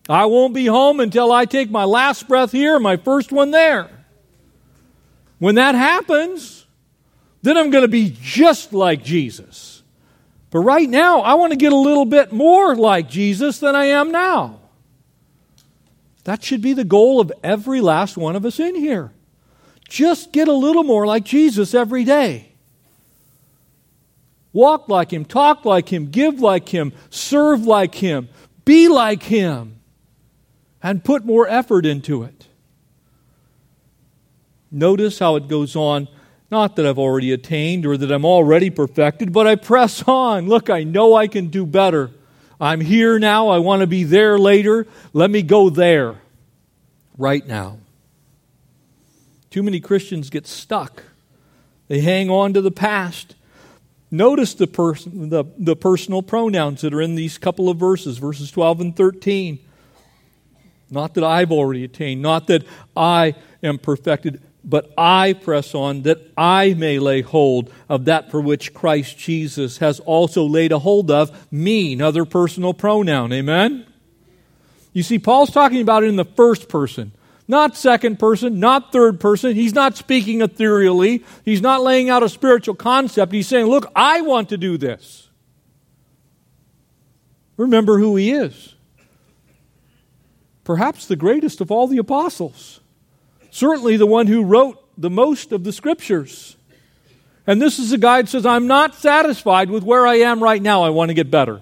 I 0.10 0.26
won't 0.26 0.56
be 0.56 0.66
home 0.66 1.00
until 1.00 1.32
I 1.32 1.46
take 1.46 1.70
my 1.70 1.84
last 1.84 2.28
breath 2.28 2.52
here, 2.52 2.80
my 2.80 2.98
first 2.98 3.32
one 3.32 3.52
there. 3.52 3.88
When 5.38 5.56
that 5.56 5.76
happens, 5.76 6.66
then 7.44 7.56
I'm 7.56 7.70
going 7.70 7.84
to 7.84 7.88
be 7.88 8.16
just 8.20 8.74
like 8.74 9.04
Jesus. 9.04 9.71
But 10.52 10.60
right 10.60 10.88
now, 10.88 11.22
I 11.22 11.36
want 11.36 11.52
to 11.54 11.58
get 11.58 11.72
a 11.72 11.78
little 11.78 12.06
bit 12.06 12.32
more 12.32 12.76
like 12.76 13.10
Jesus 13.10 13.60
than 13.60 13.76
I 13.76 13.86
am 13.86 14.12
now. 14.12 14.60
That 16.26 16.44
should 16.44 16.62
be 16.62 16.74
the 16.74 16.84
goal 16.84 17.20
of 17.20 17.32
every 17.44 17.82
last 17.82 18.18
one 18.18 18.36
of 18.36 18.46
us 18.46 18.60
in 18.60 18.76
here. 18.76 19.12
Just 19.88 20.32
get 20.32 20.48
a 20.48 20.54
little 20.54 20.84
more 20.84 21.08
like 21.08 21.24
Jesus 21.24 21.74
every 21.74 22.04
day. 22.04 22.50
Walk 24.54 24.90
like 24.90 25.12
Him, 25.12 25.24
talk 25.24 25.64
like 25.64 25.92
Him, 25.92 26.12
give 26.12 26.42
like 26.42 26.68
Him, 26.70 26.92
serve 27.10 27.66
like 27.66 27.96
Him, 27.96 28.28
be 28.66 28.90
like 28.90 29.24
Him, 29.24 29.80
and 30.84 31.04
put 31.04 31.26
more 31.26 31.48
effort 31.48 31.86
into 31.86 32.24
it. 32.24 32.48
Notice 34.70 35.20
how 35.20 35.38
it 35.38 35.48
goes 35.48 35.76
on. 35.76 36.08
Not 36.52 36.76
that 36.76 36.86
I've 36.86 37.00
already 37.00 37.32
attained 37.32 37.86
or 37.86 37.96
that 37.96 38.12
I'm 38.12 38.26
already 38.26 38.70
perfected, 38.70 39.32
but 39.32 39.48
I 39.48 39.56
press 39.56 40.04
on. 40.04 40.48
Look, 40.50 40.70
I 40.70 40.84
know 40.84 41.16
I 41.16 41.28
can 41.28 41.48
do 41.48 41.66
better. 41.66 42.12
I'm 42.60 42.82
here 42.82 43.18
now. 43.18 43.48
I 43.48 43.60
want 43.60 43.80
to 43.80 43.88
be 43.88 44.04
there 44.04 44.38
later. 44.38 44.86
Let 45.14 45.32
me 45.32 45.44
go 45.44 45.70
there 45.70 46.18
right 47.18 47.48
now. 47.48 47.78
Too 49.50 49.64
many 49.64 49.80
Christians 49.80 50.30
get 50.30 50.46
stuck. 50.46 51.04
They 51.88 52.02
hang 52.02 52.30
on 52.30 52.54
to 52.54 52.62
the 52.62 52.72
past. 52.72 53.36
Notice 54.12 54.54
the, 54.54 54.68
pers- 54.68 55.06
the, 55.06 55.46
the 55.58 55.76
personal 55.76 56.22
pronouns 56.22 56.82
that 56.82 56.94
are 56.94 57.02
in 57.02 57.16
these 57.16 57.38
couple 57.38 57.70
of 57.70 57.78
verses, 57.78 58.18
verses 58.18 58.52
12 58.52 58.82
and 58.82 58.96
13. 58.96 59.58
Not 60.90 61.14
that 61.14 61.24
I've 61.24 61.52
already 61.52 61.86
attained, 61.86 62.22
not 62.22 62.48
that 62.48 62.66
I 62.96 63.36
am 63.64 63.78
perfected, 63.78 64.42
but 64.64 64.92
I 64.98 65.34
press 65.34 65.74
on 65.74 66.04
that 66.04 66.20
I 66.38 66.74
may 66.76 67.00
lay 67.00 67.22
hold 67.22 67.72
of 67.90 68.06
that 68.06 68.30
for 68.30 68.40
which 68.40 68.74
Christ 68.74 69.18
Jesus 69.18 69.80
has 69.80 70.00
also 70.02 70.44
laid 70.46 70.72
a 70.72 70.80
hold 70.80 71.10
of 71.10 71.52
me, 71.52 71.94
another 71.94 72.26
personal 72.26 72.74
pronoun. 72.74 73.34
Amen? 73.34 73.86
You 74.94 75.04
see, 75.04 75.20
Paul's 75.20 75.52
talking 75.52 75.82
about 75.82 76.04
it 76.04 76.08
in 76.08 76.16
the 76.16 76.26
first 76.26 76.70
person, 76.70 77.12
not 77.48 77.76
second 77.76 78.20
person, 78.20 78.60
not 78.60 78.92
third 78.92 79.20
person. 79.20 79.56
He's 79.56 79.74
not 79.74 79.96
speaking 79.98 80.42
ethereally, 80.42 81.24
he's 81.44 81.62
not 81.62 81.82
laying 81.82 82.10
out 82.10 82.24
a 82.24 82.30
spiritual 82.30 82.76
concept. 82.76 83.32
He's 83.32 83.48
saying, 83.48 83.66
Look, 83.66 83.92
I 83.96 84.22
want 84.22 84.50
to 84.50 84.58
do 84.58 84.78
this. 84.78 85.30
Remember 87.58 88.00
who 88.00 88.16
he 88.16 88.32
is. 88.32 88.76
Perhaps 90.64 91.08
the 91.08 91.16
greatest 91.16 91.62
of 91.62 91.72
all 91.72 91.88
the 91.88 91.98
apostles 91.98 92.80
certainly 93.52 93.98
the 93.98 94.08
one 94.08 94.26
who 94.26 94.44
wrote 94.44 94.84
the 94.98 95.10
most 95.10 95.52
of 95.52 95.64
the 95.64 95.72
scriptures. 95.72 96.56
And 97.46 97.62
this 97.62 97.78
is 97.80 97.92
a 97.92 97.98
guy 97.98 98.22
that 98.22 98.30
says, 98.30 98.46
I'm 98.46 98.68
not 98.68 98.96
satisfied 98.96 99.70
with 99.70 99.84
where 99.84 100.08
I 100.08 100.16
am 100.16 100.42
right 100.42 100.62
now. 100.62 100.84
I 100.84 100.90
want 100.90 101.10
to 101.10 101.14
get 101.14 101.30
better. 101.30 101.62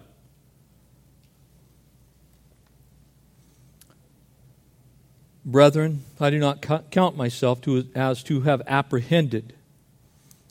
Brethren, 5.45 6.03
I 6.19 6.29
do 6.29 6.37
not 6.37 6.61
count 6.91 7.17
myself 7.17 7.61
to, 7.61 7.87
as 7.95 8.21
to 8.23 8.41
have 8.41 8.61
apprehended. 8.67 9.53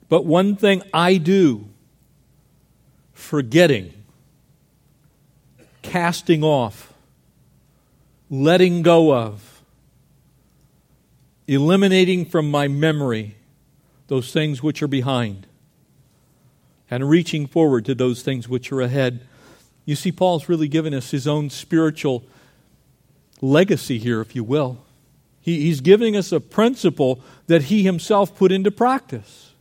But 0.09 0.25
one 0.25 0.57
thing 0.57 0.83
I 0.93 1.19
do, 1.19 1.69
forgetting, 3.13 3.93
casting 5.83 6.43
off, 6.43 6.93
letting 8.29 8.83
go 8.83 9.15
of, 9.15 9.48
eliminating 11.49 12.27
from 12.27 12.51
my 12.51 12.69
memory 12.69 13.35
those 14.07 14.33
things 14.33 14.63
which 14.63 14.83
are 14.83 14.89
behind 14.89 15.47
and 16.91 17.09
reaching 17.09 17.47
forward 17.47 17.85
to 17.87 17.95
those 17.95 18.23
things 18.23 18.49
which 18.49 18.71
are 18.71 18.81
ahead. 18.81 19.27
You 19.85 19.97
see, 19.97 20.13
Paul's 20.13 20.49
really 20.49 20.69
given 20.69 20.95
us 20.95 21.11
his 21.11 21.27
own 21.27 21.51
spiritual 21.51 22.25
legacy 23.41 23.99
here, 23.99 24.21
if 24.21 24.37
you 24.37 24.45
will. 24.45 24.85
He, 25.41 25.63
he's 25.63 25.81
giving 25.81 26.17
us 26.17 26.33
a 26.33 26.41
principle 26.41 27.21
that 27.47 27.65
he 27.65 27.83
himself 27.83 28.37
put 28.37 28.53
into 28.53 28.71
practice. 28.71 29.53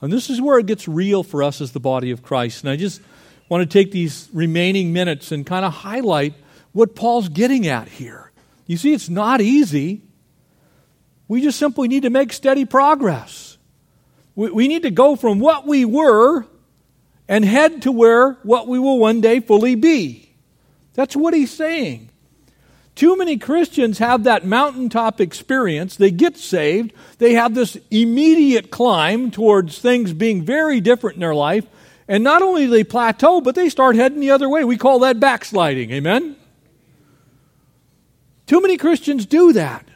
And 0.00 0.12
this 0.12 0.30
is 0.30 0.40
where 0.40 0.58
it 0.58 0.66
gets 0.66 0.86
real 0.86 1.22
for 1.22 1.42
us 1.42 1.60
as 1.60 1.72
the 1.72 1.80
body 1.80 2.10
of 2.12 2.22
Christ. 2.22 2.62
And 2.62 2.70
I 2.70 2.76
just 2.76 3.00
want 3.48 3.68
to 3.68 3.72
take 3.72 3.90
these 3.90 4.28
remaining 4.32 4.92
minutes 4.92 5.32
and 5.32 5.44
kind 5.44 5.64
of 5.64 5.72
highlight 5.72 6.34
what 6.72 6.94
Paul's 6.94 7.28
getting 7.28 7.66
at 7.66 7.88
here. 7.88 8.30
You 8.66 8.76
see, 8.76 8.92
it's 8.92 9.08
not 9.08 9.40
easy. 9.40 10.02
We 11.28 11.42
just 11.42 11.58
simply 11.58 11.88
need 11.88 12.02
to 12.02 12.10
make 12.10 12.32
steady 12.32 12.64
progress. 12.64 13.58
We, 14.34 14.50
we 14.50 14.68
need 14.68 14.82
to 14.82 14.90
go 14.90 15.16
from 15.16 15.40
what 15.40 15.66
we 15.66 15.84
were 15.84 16.46
and 17.28 17.44
head 17.44 17.82
to 17.82 17.92
where 17.92 18.32
what 18.42 18.68
we 18.68 18.78
will 18.78 18.98
one 18.98 19.20
day 19.20 19.40
fully 19.40 19.74
be. 19.74 20.30
That's 20.94 21.16
what 21.16 21.34
he's 21.34 21.52
saying. 21.52 22.10
Too 22.94 23.16
many 23.16 23.36
Christians 23.36 23.98
have 23.98 24.24
that 24.24 24.46
mountaintop 24.46 25.20
experience. 25.20 25.96
They 25.96 26.10
get 26.10 26.38
saved. 26.38 26.92
They 27.18 27.34
have 27.34 27.54
this 27.54 27.76
immediate 27.90 28.70
climb 28.70 29.30
towards 29.30 29.78
things 29.78 30.14
being 30.14 30.42
very 30.42 30.80
different 30.80 31.16
in 31.16 31.20
their 31.20 31.34
life. 31.34 31.66
And 32.08 32.24
not 32.24 32.40
only 32.40 32.64
do 32.64 32.70
they 32.70 32.84
plateau, 32.84 33.42
but 33.42 33.54
they 33.54 33.68
start 33.68 33.96
heading 33.96 34.20
the 34.20 34.30
other 34.30 34.48
way. 34.48 34.64
We 34.64 34.78
call 34.78 35.00
that 35.00 35.20
backsliding. 35.20 35.90
Amen? 35.90 36.36
Too 38.46 38.62
many 38.62 38.78
Christians 38.78 39.26
do 39.26 39.52
that. 39.52 39.86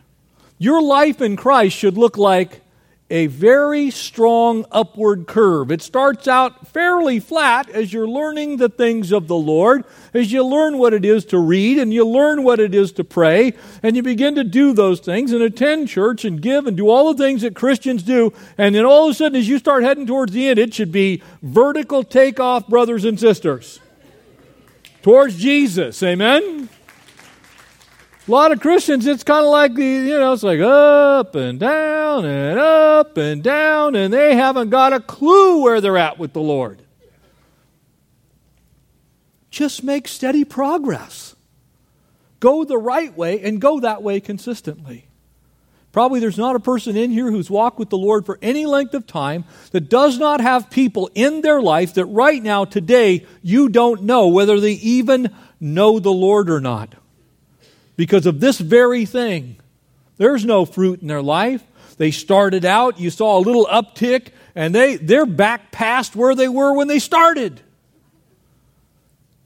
Your 0.62 0.82
life 0.82 1.22
in 1.22 1.36
Christ 1.36 1.74
should 1.74 1.96
look 1.96 2.18
like 2.18 2.60
a 3.08 3.28
very 3.28 3.90
strong 3.90 4.66
upward 4.70 5.26
curve. 5.26 5.72
It 5.72 5.80
starts 5.80 6.28
out 6.28 6.68
fairly 6.68 7.18
flat 7.18 7.70
as 7.70 7.94
you're 7.94 8.06
learning 8.06 8.58
the 8.58 8.68
things 8.68 9.10
of 9.10 9.26
the 9.26 9.36
Lord, 9.36 9.84
as 10.12 10.30
you 10.30 10.44
learn 10.44 10.76
what 10.76 10.92
it 10.92 11.02
is 11.02 11.24
to 11.26 11.38
read 11.38 11.78
and 11.78 11.94
you 11.94 12.06
learn 12.06 12.44
what 12.44 12.60
it 12.60 12.74
is 12.74 12.92
to 12.92 13.04
pray, 13.04 13.54
and 13.82 13.96
you 13.96 14.02
begin 14.02 14.34
to 14.34 14.44
do 14.44 14.74
those 14.74 15.00
things 15.00 15.32
and 15.32 15.40
attend 15.40 15.88
church 15.88 16.26
and 16.26 16.42
give 16.42 16.66
and 16.66 16.76
do 16.76 16.90
all 16.90 17.14
the 17.14 17.24
things 17.24 17.40
that 17.40 17.56
Christians 17.56 18.02
do. 18.02 18.30
And 18.58 18.74
then 18.74 18.84
all 18.84 19.06
of 19.06 19.12
a 19.12 19.14
sudden, 19.14 19.40
as 19.40 19.48
you 19.48 19.58
start 19.58 19.82
heading 19.82 20.06
towards 20.06 20.32
the 20.32 20.46
end, 20.46 20.58
it 20.58 20.74
should 20.74 20.92
be 20.92 21.22
vertical 21.42 22.04
takeoff, 22.04 22.68
brothers 22.68 23.06
and 23.06 23.18
sisters, 23.18 23.80
towards 25.00 25.38
Jesus. 25.38 26.02
Amen? 26.02 26.68
A 28.30 28.38
lot 28.40 28.52
of 28.52 28.60
Christians, 28.60 29.08
it's 29.08 29.24
kind 29.24 29.44
of 29.44 29.50
like 29.50 29.74
the, 29.74 29.84
you 29.84 30.16
know, 30.16 30.32
it's 30.32 30.44
like 30.44 30.60
up 30.60 31.34
and 31.34 31.58
down 31.58 32.24
and 32.24 32.60
up 32.60 33.16
and 33.16 33.42
down, 33.42 33.96
and 33.96 34.14
they 34.14 34.36
haven't 34.36 34.70
got 34.70 34.92
a 34.92 35.00
clue 35.00 35.64
where 35.64 35.80
they're 35.80 35.96
at 35.96 36.16
with 36.16 36.32
the 36.32 36.40
Lord. 36.40 36.80
Just 39.50 39.82
make 39.82 40.06
steady 40.06 40.44
progress. 40.44 41.34
Go 42.38 42.62
the 42.62 42.78
right 42.78 43.12
way 43.16 43.40
and 43.40 43.60
go 43.60 43.80
that 43.80 44.00
way 44.00 44.20
consistently. 44.20 45.08
Probably 45.90 46.20
there's 46.20 46.38
not 46.38 46.54
a 46.54 46.60
person 46.60 46.96
in 46.96 47.10
here 47.10 47.32
who's 47.32 47.50
walked 47.50 47.80
with 47.80 47.90
the 47.90 47.98
Lord 47.98 48.26
for 48.26 48.38
any 48.40 48.64
length 48.64 48.94
of 48.94 49.08
time 49.08 49.44
that 49.72 49.90
does 49.90 50.18
not 50.18 50.40
have 50.40 50.70
people 50.70 51.10
in 51.16 51.40
their 51.40 51.60
life 51.60 51.94
that 51.94 52.04
right 52.04 52.40
now, 52.40 52.64
today, 52.64 53.26
you 53.42 53.68
don't 53.68 54.04
know 54.04 54.28
whether 54.28 54.60
they 54.60 54.74
even 54.74 55.34
know 55.58 55.98
the 55.98 56.12
Lord 56.12 56.48
or 56.48 56.60
not 56.60 56.94
because 58.00 58.24
of 58.24 58.40
this 58.40 58.58
very 58.58 59.04
thing. 59.04 59.56
There's 60.16 60.42
no 60.42 60.64
fruit 60.64 61.02
in 61.02 61.08
their 61.08 61.20
life. 61.20 61.62
They 61.98 62.12
started 62.12 62.64
out, 62.64 62.98
you 62.98 63.10
saw 63.10 63.36
a 63.36 63.42
little 63.42 63.66
uptick, 63.66 64.28
and 64.54 64.74
they, 64.74 64.96
they're 64.96 65.26
back 65.26 65.70
past 65.70 66.16
where 66.16 66.34
they 66.34 66.48
were 66.48 66.72
when 66.72 66.88
they 66.88 66.98
started. 66.98 67.60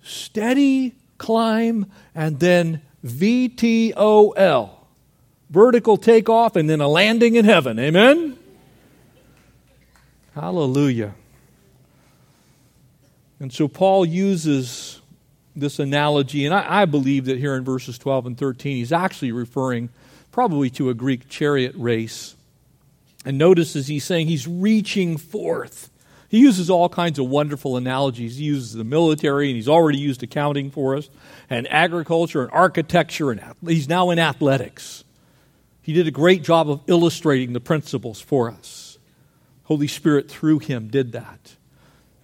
steady 0.04 0.94
climb 1.18 1.90
and 2.14 2.38
then 2.38 2.80
VTOL 3.04 4.70
vertical 5.50 5.96
takeoff 5.96 6.54
and 6.54 6.70
then 6.70 6.80
a 6.80 6.86
landing 6.86 7.34
in 7.34 7.44
heaven. 7.44 7.76
Amen? 7.80 8.38
Hallelujah. 10.32 11.16
And 13.40 13.52
so 13.52 13.66
Paul 13.66 14.06
uses 14.06 15.00
this 15.56 15.78
analogy, 15.78 16.44
and 16.44 16.54
I, 16.54 16.82
I, 16.82 16.84
believe 16.84 17.26
that 17.26 17.38
here 17.38 17.54
in 17.54 17.64
verses 17.64 17.98
12 17.98 18.26
and 18.26 18.38
13, 18.38 18.76
he's 18.76 18.92
actually 18.92 19.32
referring 19.32 19.88
probably 20.32 20.70
to 20.70 20.90
a 20.90 20.94
Greek 20.94 21.28
chariot 21.28 21.74
race. 21.76 22.34
And 23.24 23.38
notice 23.38 23.76
as 23.76 23.88
he's 23.88 24.04
saying 24.04 24.26
he's 24.26 24.48
reaching 24.48 25.16
forth. 25.16 25.90
He 26.28 26.40
uses 26.40 26.68
all 26.68 26.88
kinds 26.88 27.20
of 27.20 27.28
wonderful 27.28 27.76
analogies. 27.76 28.38
He 28.38 28.44
uses 28.46 28.72
the 28.72 28.82
military, 28.82 29.48
and 29.48 29.56
he's 29.56 29.68
already 29.68 29.98
used 29.98 30.22
accounting 30.22 30.70
for 30.70 30.96
us, 30.96 31.08
and 31.48 31.70
agriculture, 31.70 32.42
and 32.42 32.50
architecture, 32.50 33.30
and 33.30 33.40
he's 33.64 33.88
now 33.88 34.10
in 34.10 34.18
athletics. 34.18 35.04
He 35.80 35.92
did 35.92 36.08
a 36.08 36.10
great 36.10 36.42
job 36.42 36.68
of 36.68 36.80
illustrating 36.88 37.52
the 37.52 37.60
principles 37.60 38.20
for 38.20 38.50
us. 38.50 38.98
Holy 39.64 39.86
Spirit, 39.86 40.30
through 40.30 40.58
him, 40.58 40.88
did 40.88 41.12
that. 41.12 41.56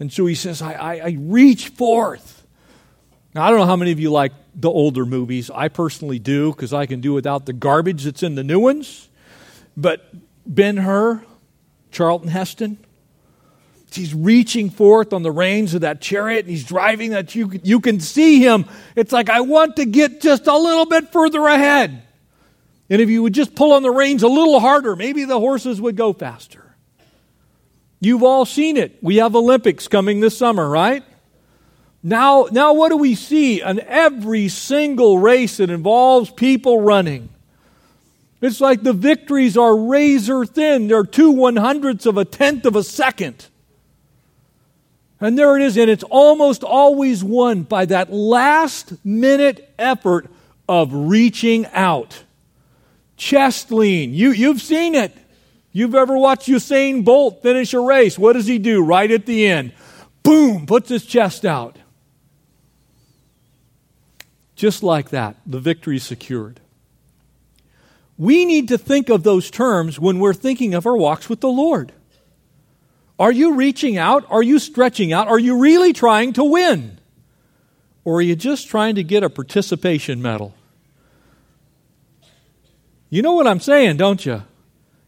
And 0.01 0.13
so 0.13 0.27
he 0.27 0.35
says, 0.35 0.63
I, 0.63 0.73
I, 0.73 0.95
I 0.97 1.17
reach 1.21 1.69
forth. 1.69 2.40
Now, 3.35 3.45
I 3.45 3.51
don't 3.51 3.61
know 3.61 3.67
how 3.67 3.77
many 3.77 3.93
of 3.93 4.01
you 4.01 4.11
like 4.11 4.33
the 4.55 4.71
older 4.71 5.07
movies. 5.07 5.51
I 5.51 5.69
personally 5.69 6.19
do 6.19 6.51
because 6.51 6.73
I 6.73 6.87
can 6.87 7.01
do 7.01 7.13
without 7.13 7.47
the 7.47 7.53
garbage 7.53 8.05
that's 8.05 8.23
in 8.23 8.35
the 8.35 8.43
new 8.43 8.59
ones. 8.59 9.09
But 9.77 10.13
Ben 10.45 10.77
Hur, 10.77 11.23
Charlton 11.93 12.29
Heston, 12.29 12.79
he's 13.93 14.15
reaching 14.15 14.71
forth 14.71 15.13
on 15.13 15.23
the 15.23 15.31
reins 15.31 15.75
of 15.75 15.83
that 15.83 16.01
chariot 16.01 16.41
and 16.41 16.51
he's 16.51 16.65
driving 16.65 17.11
that 17.11 17.35
you, 17.35 17.53
you 17.63 17.81
can 17.81 18.01
see 18.01 18.41
him. 18.41 18.67
It's 18.97 19.13
like, 19.13 19.31
I 19.31 19.41
want 19.43 19.77
to 19.77 19.85
get 19.85 20.21
just 20.21 20.47
a 20.47 20.57
little 20.57 20.87
bit 20.87 21.13
further 21.13 21.47
ahead. 21.47 22.03
And 22.89 23.01
if 23.01 23.09
you 23.09 23.23
would 23.23 23.35
just 23.35 23.55
pull 23.55 23.73
on 23.73 23.83
the 23.83 23.91
reins 23.91 24.25
a 24.25 24.29
little 24.29 24.59
harder, 24.59 24.97
maybe 24.97 25.25
the 25.25 25.39
horses 25.39 25.81
would 25.81 25.97
go 25.97 26.13
faster. 26.13 26.75
You've 28.01 28.25
all 28.25 28.45
seen 28.45 28.77
it. 28.77 28.99
We 29.03 29.17
have 29.17 29.37
Olympics 29.37 29.87
coming 29.87 30.19
this 30.21 30.37
summer, 30.37 30.69
right? 30.69 31.05
Now, 32.03 32.49
now 32.51 32.73
what 32.73 32.89
do 32.89 32.97
we 32.97 33.15
see 33.15 33.63
on 33.63 33.81
every 33.81 34.49
single 34.49 35.19
race 35.19 35.59
that 35.59 35.71
involves 35.71 36.31
people 36.31 36.81
running? 36.81 37.29
It's 38.41 38.61
like 38.61 38.83
the 38.83 38.95
victories 38.95 39.59
are 39.59 39.77
razor 39.77 40.47
thin. 40.47 40.89
They're 40.89 41.05
two 41.05 41.31
one 41.31 41.57
hundredths 41.57 42.07
of 42.07 42.17
a 42.17 42.25
tenth 42.25 42.65
of 42.65 42.75
a 42.75 42.83
second. 42.83 43.47
And 45.21 45.39
there 45.39 45.55
it 45.57 45.63
is, 45.63 45.77
and 45.77 45.91
it's 45.91 46.05
almost 46.05 46.65
always 46.65 47.23
won 47.23 47.65
by 47.65 47.85
that 47.85 48.11
last 48.11 48.95
minute 49.05 49.71
effort 49.79 50.31
of 50.67 50.95
reaching 50.95 51.67
out 51.67 52.25
chest 53.19 53.71
lean. 53.71 54.15
You, 54.15 54.31
you've 54.31 54.63
seen 54.63 54.95
it. 54.95 55.15
You've 55.73 55.95
ever 55.95 56.17
watched 56.17 56.49
Usain 56.49 57.05
Bolt 57.05 57.43
finish 57.43 57.75
a 57.75 57.81
race. 57.81 58.19
What 58.19 58.33
does 58.33 58.47
he 58.47 58.59
do 58.59 58.83
right 58.83 59.11
at 59.11 59.27
the 59.27 59.47
end? 59.47 59.73
Boom, 60.23 60.65
puts 60.65 60.89
his 60.89 61.05
chest 61.05 61.45
out. 61.45 61.77
Just 64.61 64.83
like 64.83 65.09
that, 65.09 65.37
the 65.47 65.59
victory 65.59 65.97
is 65.97 66.03
secured. 66.03 66.61
We 68.19 68.45
need 68.45 68.69
to 68.69 68.77
think 68.77 69.09
of 69.09 69.23
those 69.23 69.51
terms 69.51 69.99
when 69.99 70.19
we're 70.19 70.35
thinking 70.35 70.75
of 70.75 70.85
our 70.85 70.99
walks 70.99 71.31
with 71.31 71.41
the 71.41 71.49
Lord. 71.49 71.93
Are 73.19 73.33
you 73.33 73.55
reaching 73.55 73.97
out? 73.97 74.27
Are 74.29 74.43
you 74.43 74.59
stretching 74.59 75.15
out? 75.15 75.29
Are 75.29 75.39
you 75.39 75.57
really 75.61 75.95
trying 75.95 76.35
to 76.35 76.45
win? 76.45 76.99
Or 78.05 78.17
are 78.17 78.21
you 78.21 78.37
just 78.37 78.69
trying 78.69 78.97
to 78.97 79.03
get 79.03 79.23
a 79.23 79.31
participation 79.31 80.21
medal? 80.21 80.53
You 83.09 83.23
know 83.23 83.33
what 83.33 83.47
I'm 83.47 83.61
saying, 83.61 83.97
don't 83.97 84.27
you? 84.27 84.43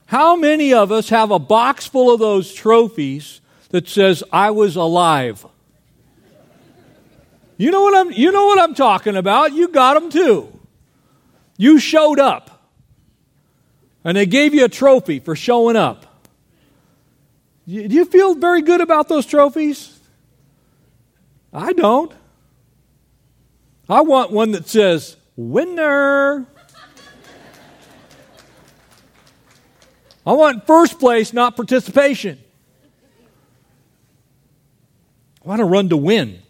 How 0.06 0.34
many 0.34 0.72
of 0.72 0.90
us 0.90 1.10
have 1.10 1.30
a 1.30 1.38
box 1.38 1.86
full 1.86 2.10
of 2.10 2.20
those 2.20 2.54
trophies 2.54 3.42
that 3.68 3.86
says, 3.86 4.24
I 4.32 4.50
was 4.50 4.76
alive? 4.76 5.44
You 7.62 7.70
know 7.70 7.82
what 7.82 7.94
I'm, 7.94 8.10
you 8.10 8.32
know 8.32 8.46
what 8.46 8.58
I'm 8.58 8.74
talking 8.74 9.14
about. 9.14 9.52
You 9.52 9.68
got 9.68 9.94
them 9.94 10.10
too. 10.10 10.52
You 11.56 11.78
showed 11.78 12.18
up. 12.18 12.68
And 14.02 14.16
they 14.16 14.26
gave 14.26 14.52
you 14.52 14.64
a 14.64 14.68
trophy 14.68 15.20
for 15.20 15.36
showing 15.36 15.76
up. 15.76 16.24
Do 17.68 17.74
you 17.74 18.04
feel 18.04 18.34
very 18.34 18.62
good 18.62 18.80
about 18.80 19.06
those 19.06 19.26
trophies? 19.26 19.96
I 21.52 21.72
don't. 21.72 22.12
I 23.88 24.00
want 24.00 24.32
one 24.32 24.50
that 24.50 24.68
says, 24.68 25.16
winner. 25.36 26.44
I 30.26 30.32
want 30.32 30.66
first 30.66 30.98
place, 30.98 31.32
not 31.32 31.54
participation. 31.54 32.40
I 35.44 35.48
want 35.48 35.60
to 35.60 35.64
run 35.64 35.90
to 35.90 35.96
win. 35.96 36.42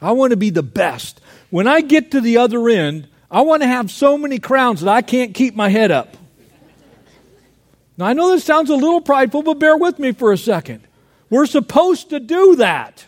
I 0.00 0.12
want 0.12 0.30
to 0.30 0.36
be 0.36 0.50
the 0.50 0.62
best. 0.62 1.20
When 1.50 1.66
I 1.66 1.80
get 1.80 2.10
to 2.10 2.20
the 2.20 2.36
other 2.36 2.68
end, 2.68 3.08
I 3.30 3.42
want 3.42 3.62
to 3.62 3.68
have 3.68 3.90
so 3.90 4.18
many 4.18 4.38
crowns 4.38 4.80
that 4.80 4.90
I 4.90 5.02
can't 5.02 5.34
keep 5.34 5.54
my 5.54 5.68
head 5.68 5.90
up. 5.90 6.16
Now, 7.96 8.06
I 8.06 8.12
know 8.12 8.30
this 8.30 8.44
sounds 8.44 8.70
a 8.70 8.74
little 8.74 9.00
prideful, 9.00 9.42
but 9.42 9.58
bear 9.58 9.76
with 9.76 9.98
me 9.98 10.12
for 10.12 10.32
a 10.32 10.38
second. 10.38 10.86
We're 11.30 11.46
supposed 11.46 12.10
to 12.10 12.20
do 12.20 12.56
that. 12.56 13.06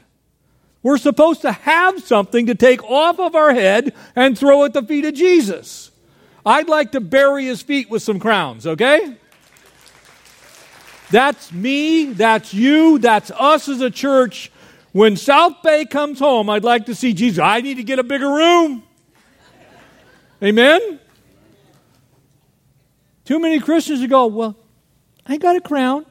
We're 0.82 0.98
supposed 0.98 1.42
to 1.42 1.50
have 1.50 2.02
something 2.04 2.46
to 2.46 2.54
take 2.54 2.82
off 2.84 3.18
of 3.18 3.34
our 3.34 3.52
head 3.52 3.92
and 4.14 4.38
throw 4.38 4.64
at 4.64 4.72
the 4.72 4.82
feet 4.82 5.04
of 5.04 5.14
Jesus. 5.14 5.90
I'd 6.44 6.68
like 6.68 6.92
to 6.92 7.00
bury 7.00 7.46
his 7.46 7.60
feet 7.60 7.90
with 7.90 8.02
some 8.02 8.20
crowns, 8.20 8.68
okay? 8.68 9.16
That's 11.10 11.52
me, 11.52 12.12
that's 12.12 12.54
you, 12.54 12.98
that's 12.98 13.32
us 13.32 13.68
as 13.68 13.80
a 13.80 13.90
church. 13.90 14.52
When 14.96 15.18
South 15.18 15.62
Bay 15.62 15.84
comes 15.84 16.18
home, 16.18 16.48
I'd 16.48 16.64
like 16.64 16.86
to 16.86 16.94
see 16.94 17.12
Jesus. 17.12 17.38
I 17.38 17.60
need 17.60 17.74
to 17.74 17.82
get 17.82 17.98
a 17.98 18.02
bigger 18.02 18.30
room. 18.30 18.82
Amen? 20.42 20.98
Too 23.26 23.38
many 23.38 23.60
Christians 23.60 24.06
go, 24.06 24.24
Well, 24.28 24.56
I 25.26 25.36
got 25.36 25.54
a 25.54 25.60
crown. 25.60 26.06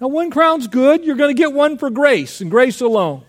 Now, 0.00 0.08
one 0.08 0.30
crown's 0.30 0.68
good. 0.68 1.04
You're 1.04 1.16
going 1.16 1.28
to 1.28 1.38
get 1.38 1.52
one 1.52 1.76
for 1.76 1.90
grace 1.90 2.40
and 2.40 2.50
grace 2.50 2.80
alone. 2.80 3.24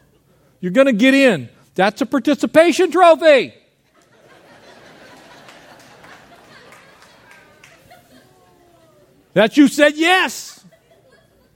You're 0.61 0.71
going 0.71 0.87
to 0.87 0.93
get 0.93 1.13
in. 1.13 1.49
That's 1.75 1.99
a 1.99 2.05
participation 2.05 2.91
trophy. 2.91 3.53
That 9.33 9.57
you 9.57 9.67
said 9.67 9.97
yes. 9.97 10.58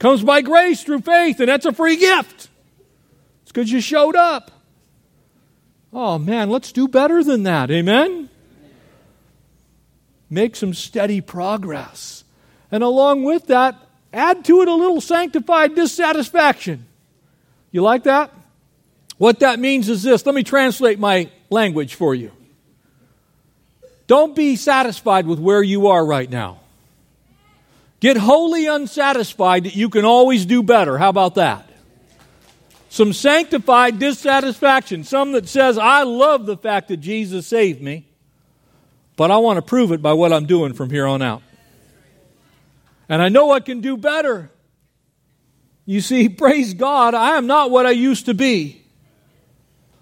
Comes 0.03 0.21
by 0.21 0.41
grace 0.41 0.83
through 0.83 0.99
faith, 0.99 1.39
and 1.39 1.47
that's 1.47 1.65
a 1.65 1.71
free 1.71 1.95
gift. 1.95 2.49
It's 3.43 3.53
because 3.53 3.71
you 3.71 3.79
showed 3.79 4.17
up. 4.17 4.51
Oh 5.93 6.17
man, 6.17 6.49
let's 6.49 6.73
do 6.73 6.89
better 6.89 7.23
than 7.23 7.43
that. 7.43 7.71
Amen? 7.71 8.27
Make 10.29 10.57
some 10.57 10.73
steady 10.73 11.21
progress. 11.21 12.25
And 12.69 12.83
along 12.83 13.23
with 13.23 13.47
that, 13.47 13.77
add 14.11 14.43
to 14.43 14.61
it 14.61 14.67
a 14.67 14.73
little 14.73 14.99
sanctified 14.99 15.73
dissatisfaction. 15.73 16.85
You 17.71 17.81
like 17.81 18.03
that? 18.03 18.33
What 19.17 19.39
that 19.39 19.57
means 19.57 19.87
is 19.87 20.03
this. 20.03 20.25
Let 20.25 20.35
me 20.35 20.43
translate 20.43 20.99
my 20.99 21.31
language 21.49 21.95
for 21.95 22.13
you. 22.13 22.33
Don't 24.07 24.35
be 24.35 24.57
satisfied 24.57 25.27
with 25.27 25.39
where 25.39 25.63
you 25.63 25.87
are 25.87 26.05
right 26.05 26.29
now. 26.29 26.59
Get 28.03 28.17
wholly 28.17 28.67
unsatisfied 28.67 29.63
that 29.63 29.77
you 29.77 29.87
can 29.87 30.03
always 30.03 30.45
do 30.45 30.61
better. 30.61 30.97
How 30.97 31.07
about 31.07 31.35
that? 31.35 31.69
Some 32.89 33.13
sanctified 33.13 33.97
dissatisfaction. 33.97 35.05
Some 35.05 35.31
that 35.31 35.47
says, 35.47 35.77
I 35.77 36.03
love 36.03 36.45
the 36.45 36.57
fact 36.57 36.89
that 36.89 36.97
Jesus 36.97 37.47
saved 37.47 37.81
me, 37.81 38.05
but 39.15 39.31
I 39.31 39.37
want 39.37 39.55
to 39.55 39.61
prove 39.61 39.93
it 39.93 40.01
by 40.01 40.11
what 40.11 40.33
I'm 40.33 40.47
doing 40.47 40.73
from 40.73 40.89
here 40.89 41.07
on 41.07 41.21
out. 41.21 41.43
And 43.07 43.21
I 43.21 43.29
know 43.29 43.53
I 43.53 43.61
can 43.61 43.79
do 43.79 43.95
better. 43.95 44.51
You 45.85 46.01
see, 46.01 46.27
praise 46.43 46.73
God, 46.73 47.13
I 47.13 47.37
am 47.37 47.47
not 47.47 47.71
what 47.71 47.85
I 47.85 47.91
used 47.91 48.25
to 48.25 48.33
be, 48.33 48.81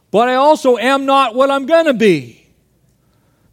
but 0.10 0.28
I 0.28 0.34
also 0.34 0.76
am 0.76 1.06
not 1.06 1.36
what 1.36 1.52
I'm 1.52 1.68
going 1.68 1.86
to 1.86 1.94
be. 1.94 2.48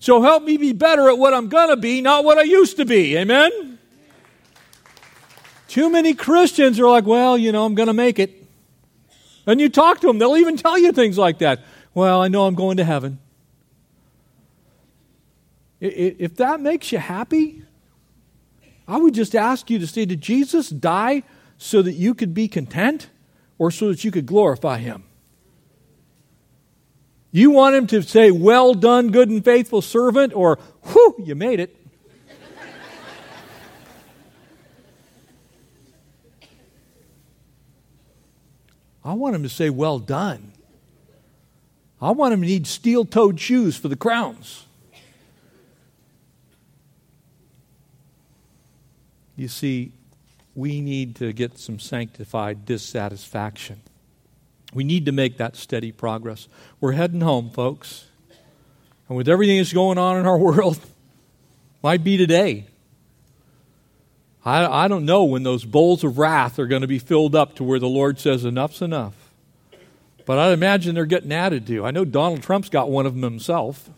So 0.01 0.23
help 0.23 0.43
me 0.43 0.57
be 0.57 0.73
better 0.73 1.11
at 1.11 1.19
what 1.19 1.35
I'm 1.35 1.51
going 1.51 1.69
to 1.69 1.77
be, 1.77 2.01
not 2.01 2.25
what 2.25 2.39
I 2.39 2.45
used 2.45 2.79
to 2.79 2.87
be. 2.87 3.15
Amen? 3.19 3.68
Too 5.69 5.91
many 5.91 6.15
Christians 6.15 6.81
are 6.81 6.89
like, 6.89 7.07
well, 7.07 7.39
you 7.39 7.53
know, 7.53 7.65
I'm 7.65 7.75
going 7.75 7.87
to 7.87 7.93
make 7.93 8.19
it. 8.19 8.35
And 9.47 9.61
you 9.61 9.69
talk 9.69 10.01
to 10.01 10.07
them, 10.07 10.19
they'll 10.19 10.37
even 10.37 10.57
tell 10.57 10.79
you 10.79 10.93
things 10.93 11.17
like 11.17 11.39
that. 11.39 11.61
Well, 11.95 12.21
I 12.21 12.29
know 12.29 12.47
I'm 12.47 12.55
going 12.55 12.79
to 12.79 12.85
heaven. 12.85 13.19
If 15.81 16.37
that 16.37 16.61
makes 16.61 16.91
you 16.91 16.99
happy, 16.99 17.63
I 18.89 18.97
would 18.97 19.15
just 19.15 19.35
ask 19.35 19.71
you 19.71 19.79
to 19.79 19.87
say, 19.87 20.07
Did 20.07 20.21
Jesus 20.21 20.71
die 20.71 21.23
so 21.57 21.83
that 21.83 21.93
you 21.93 22.15
could 22.15 22.35
be 22.35 22.49
content 22.49 23.11
or 23.59 23.71
so 23.71 23.89
that 23.89 24.03
you 24.05 24.11
could 24.11 24.27
glorify 24.27 24.79
him? 24.79 25.05
You 27.31 27.51
want 27.51 27.77
him 27.77 27.87
to 27.89 28.03
say, 28.03 28.31
Well 28.31 28.75
done, 28.75 29.11
good 29.11 29.29
and 29.29 29.45
faithful 29.45 29.83
servant, 29.83 30.35
or 30.35 30.59
Whew, 30.93 31.17
you 31.25 31.35
made 31.35 31.61
it. 31.61 31.77
I 39.09 39.15
want 39.15 39.35
him 39.35 39.43
to 39.43 39.49
say, 39.49 39.71
Well 39.71 39.99
done. 39.99 40.53
I 42.01 42.11
want 42.11 42.35
him 42.35 42.43
to 42.43 42.47
need 42.47 42.67
steel 42.67 43.07
toed 43.07 43.41
shoes 43.41 43.75
for 43.75 43.89
the 43.89 43.97
crowns. 43.97 44.67
You 49.35 49.49
see, 49.49 49.93
we 50.55 50.83
need 50.83 51.17
to 51.17 51.33
get 51.33 51.59
some 51.59 51.79
sanctified 51.79 52.67
dissatisfaction. 52.67 53.81
We 54.75 54.85
need 54.85 55.07
to 55.07 55.13
make 55.13 55.39
that 55.39 55.57
steady 55.57 55.91
progress. 55.91 56.47
We're 56.79 56.93
heading 56.93 57.23
home, 57.23 57.49
folks. 57.49 58.05
And 59.09 59.17
with 59.17 59.29
everything 59.29 59.57
that's 59.57 59.73
going 59.73 59.97
on 59.97 60.19
in 60.19 60.27
our 60.27 60.37
world, 60.39 60.79
might 61.83 62.05
be 62.05 62.19
today. 62.19 62.67
I, 64.45 64.85
I 64.85 64.89
don't 64.89 65.05
know 65.05 65.25
when 65.25 65.43
those 65.43 65.65
bowls 65.65 66.05
of 66.05 66.19
wrath 66.19 66.59
are 66.59 66.67
going 66.67 66.83
to 66.83 66.89
be 66.89 66.99
filled 66.99 67.35
up 67.35 67.55
to 67.57 67.65
where 67.65 67.79
the 67.79 67.89
Lord 67.89 68.19
says, 68.19 68.45
enough's 68.45 68.81
enough. 68.81 69.15
But 70.25 70.39
I 70.39 70.53
imagine 70.53 70.95
they're 70.95 71.07
getting 71.07 71.33
added 71.33 71.67
to. 71.69 71.85
I 71.85 71.91
know 71.91 72.05
Donald 72.05 72.43
Trump's 72.43 72.69
got 72.69 72.91
one 72.91 73.07
of 73.07 73.15
them 73.15 73.23
himself. 73.23 73.89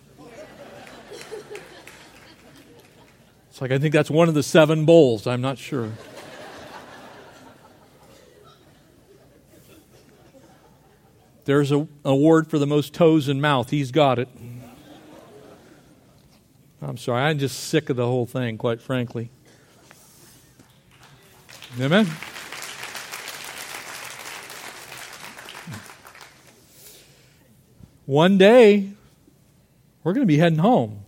It's 3.51 3.61
like 3.61 3.73
I 3.73 3.79
think 3.79 3.93
that's 3.93 4.11
one 4.11 4.29
of 4.29 4.35
the 4.35 4.43
seven 4.43 4.85
bowls. 4.87 5.27
I'm 5.27 5.41
not 5.41 5.59
sure. 5.59 5.93
There's 11.47 11.73
an 11.73 11.89
award 12.05 12.49
for 12.49 12.59
the 12.59 12.67
most 12.67 12.95
toes 12.95 13.29
and 13.29 13.43
mouth. 13.43 13.71
He's 13.71 13.91
got 13.91 14.21
it. 14.21 14.29
I'm 16.81 16.97
sorry. 16.97 17.23
I'm 17.23 17.39
just 17.39 17.59
sick 17.59 17.91
of 17.91 17.97
the 17.97 18.07
whole 18.07 18.25
thing, 18.27 18.57
quite 18.57 18.81
frankly. 18.81 19.31
Amen. 21.79 22.07
One 28.07 28.39
day, 28.39 28.91
we're 30.03 30.13
going 30.13 30.27
to 30.27 30.27
be 30.27 30.39
heading 30.39 30.59
home 30.59 31.05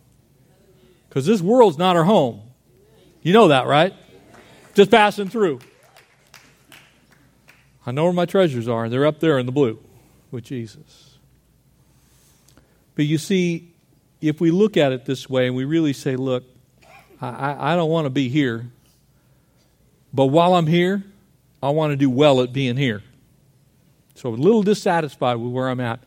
because 1.09 1.27
this 1.27 1.41
world's 1.41 1.79
not 1.79 1.97
our 1.97 2.05
home. 2.05 2.43
You 3.23 3.33
know 3.33 3.49
that, 3.49 3.67
right? 3.67 3.93
Just 4.75 4.91
passing 4.91 5.29
through. 5.29 5.59
I 7.85 7.91
know 7.91 8.05
where 8.05 8.13
my 8.13 8.27
treasures 8.27 8.69
are, 8.69 8.85
and 8.85 8.93
they're 8.93 9.07
up 9.07 9.19
there 9.19 9.39
in 9.39 9.47
the 9.47 9.53
blue 9.53 9.81
with 10.31 10.45
Jesus. 10.45 11.19
But 12.95 13.07
you 13.07 13.19
see, 13.19 13.75
if 14.21 14.41
we 14.41 14.53
look 14.53 14.77
at 14.77 14.93
it 14.93 15.05
this 15.05 15.29
way 15.29 15.49
and 15.49 15.57
we 15.57 15.65
really 15.65 15.93
say, 15.93 16.15
look, 16.15 16.45
I, 17.21 17.73
I 17.73 17.77
don't 17.77 17.91
want 17.91 18.07
to 18.07 18.11
be 18.11 18.29
here, 18.29 18.71
but 20.13 20.27
while 20.27 20.55
I'm 20.55 20.67
here, 20.67 21.03
I 21.63 21.71
want 21.71 21.93
to 21.93 21.97
do 21.97 22.11
well 22.11 22.43
at 22.43 22.53
being 22.53 22.77
here. 22.77 23.03
So 24.15 24.31
a 24.31 24.31
little 24.31 24.63
dissatisfied 24.63 25.37
with 25.39 25.53
where 25.53 25.69
I'm 25.69 25.81
at. 25.81 26.01